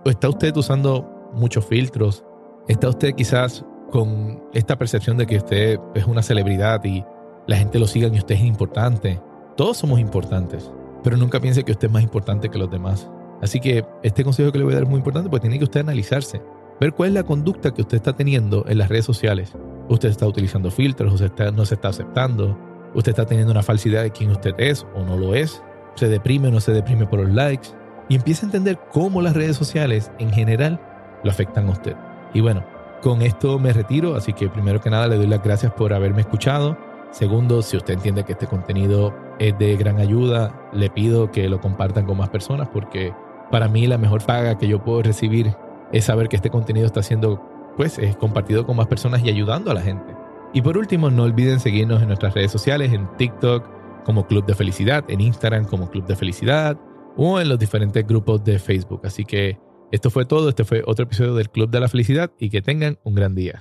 ¿O 0.04 0.10
está 0.10 0.28
usted 0.28 0.56
usando 0.56 1.30
muchos 1.34 1.64
filtros? 1.64 2.24
¿Está 2.68 2.88
usted 2.88 3.14
quizás 3.14 3.64
con 3.90 4.42
esta 4.52 4.76
percepción 4.76 5.16
de 5.16 5.26
que 5.26 5.36
usted 5.36 5.78
es 5.94 6.06
una 6.06 6.22
celebridad 6.22 6.84
y 6.84 7.04
la 7.46 7.56
gente 7.56 7.78
lo 7.78 7.86
siga 7.86 8.08
y 8.08 8.18
usted 8.18 8.34
es 8.34 8.42
importante? 8.42 9.20
Todos 9.56 9.76
somos 9.76 10.00
importantes, 10.00 10.72
pero 11.02 11.16
nunca 11.16 11.40
piense 11.40 11.64
que 11.64 11.72
usted 11.72 11.88
es 11.88 11.92
más 11.92 12.02
importante 12.02 12.48
que 12.48 12.58
los 12.58 12.70
demás. 12.70 13.10
Así 13.42 13.60
que 13.60 13.84
este 14.02 14.24
consejo 14.24 14.52
que 14.52 14.58
le 14.58 14.64
voy 14.64 14.72
a 14.72 14.76
dar 14.76 14.84
es 14.84 14.88
muy 14.88 14.98
importante 14.98 15.30
porque 15.30 15.42
tiene 15.42 15.58
que 15.58 15.64
usted 15.64 15.80
analizarse, 15.80 16.42
ver 16.80 16.92
cuál 16.92 17.08
es 17.08 17.14
la 17.14 17.22
conducta 17.22 17.72
que 17.72 17.82
usted 17.82 17.96
está 17.96 18.14
teniendo 18.14 18.64
en 18.68 18.78
las 18.78 18.88
redes 18.88 19.04
sociales. 19.04 19.52
Usted 19.88 20.08
está 20.08 20.26
utilizando 20.26 20.70
filtros, 20.70 21.12
no 21.12 21.64
se 21.64 21.74
está 21.74 21.88
aceptando, 21.88 22.58
usted 22.94 23.10
está 23.10 23.26
teniendo 23.26 23.52
una 23.52 23.62
falsidad 23.62 24.02
de 24.02 24.10
quién 24.10 24.30
usted 24.30 24.54
es 24.58 24.86
o 24.94 25.04
no 25.04 25.16
lo 25.16 25.34
es, 25.34 25.62
se 25.94 26.08
deprime 26.08 26.48
o 26.48 26.50
no 26.50 26.60
se 26.60 26.72
deprime 26.72 27.06
por 27.06 27.20
los 27.20 27.30
likes 27.30 27.68
y 28.08 28.16
empieza 28.16 28.44
a 28.44 28.48
entender 28.48 28.78
cómo 28.92 29.22
las 29.22 29.34
redes 29.34 29.56
sociales 29.56 30.10
en 30.18 30.30
general 30.30 30.80
lo 31.22 31.30
afectan 31.30 31.68
a 31.68 31.72
usted. 31.72 31.96
Y 32.34 32.40
bueno, 32.40 32.64
con 33.02 33.22
esto 33.22 33.58
me 33.58 33.72
retiro, 33.72 34.16
así 34.16 34.32
que 34.32 34.48
primero 34.48 34.80
que 34.80 34.90
nada 34.90 35.08
le 35.08 35.16
doy 35.16 35.26
las 35.26 35.42
gracias 35.42 35.72
por 35.72 35.92
haberme 35.94 36.20
escuchado. 36.20 36.76
Segundo, 37.10 37.62
si 37.62 37.76
usted 37.76 37.94
entiende 37.94 38.24
que 38.24 38.32
este 38.32 38.46
contenido 38.46 39.14
es 39.40 39.58
de 39.58 39.76
gran 39.76 39.98
ayuda, 39.98 40.70
le 40.72 40.90
pido 40.90 41.32
que 41.32 41.48
lo 41.48 41.60
compartan 41.60 42.04
con 42.04 42.18
más 42.18 42.28
personas 42.28 42.68
porque 42.68 43.12
para 43.50 43.68
mí 43.68 43.86
la 43.86 43.98
mejor 43.98 44.24
paga 44.24 44.58
que 44.58 44.68
yo 44.68 44.84
puedo 44.84 45.02
recibir 45.02 45.56
es 45.92 46.04
saber 46.04 46.28
que 46.28 46.36
este 46.36 46.50
contenido 46.50 46.86
está 46.86 47.02
siendo 47.02 47.42
pues 47.76 47.98
es 47.98 48.14
compartido 48.16 48.66
con 48.66 48.76
más 48.76 48.86
personas 48.86 49.24
y 49.24 49.30
ayudando 49.30 49.70
a 49.70 49.74
la 49.74 49.80
gente. 49.80 50.14
Y 50.52 50.60
por 50.60 50.76
último, 50.76 51.10
no 51.10 51.22
olviden 51.22 51.60
seguirnos 51.60 52.02
en 52.02 52.08
nuestras 52.08 52.34
redes 52.34 52.50
sociales, 52.50 52.92
en 52.92 53.08
TikTok 53.16 54.04
como 54.04 54.26
Club 54.26 54.44
de 54.44 54.54
Felicidad, 54.54 55.04
en 55.08 55.20
Instagram 55.20 55.64
como 55.64 55.88
Club 55.88 56.04
de 56.06 56.16
Felicidad 56.16 56.78
o 57.16 57.40
en 57.40 57.48
los 57.48 57.58
diferentes 57.58 58.06
grupos 58.06 58.44
de 58.44 58.58
Facebook. 58.58 59.00
Así 59.04 59.24
que 59.24 59.58
esto 59.92 60.10
fue 60.10 60.26
todo, 60.26 60.50
este 60.50 60.64
fue 60.64 60.82
otro 60.86 61.04
episodio 61.04 61.34
del 61.34 61.48
Club 61.48 61.70
de 61.70 61.80
la 61.80 61.88
Felicidad 61.88 62.30
y 62.38 62.50
que 62.50 62.60
tengan 62.60 62.98
un 63.04 63.14
gran 63.14 63.34
día. 63.34 63.60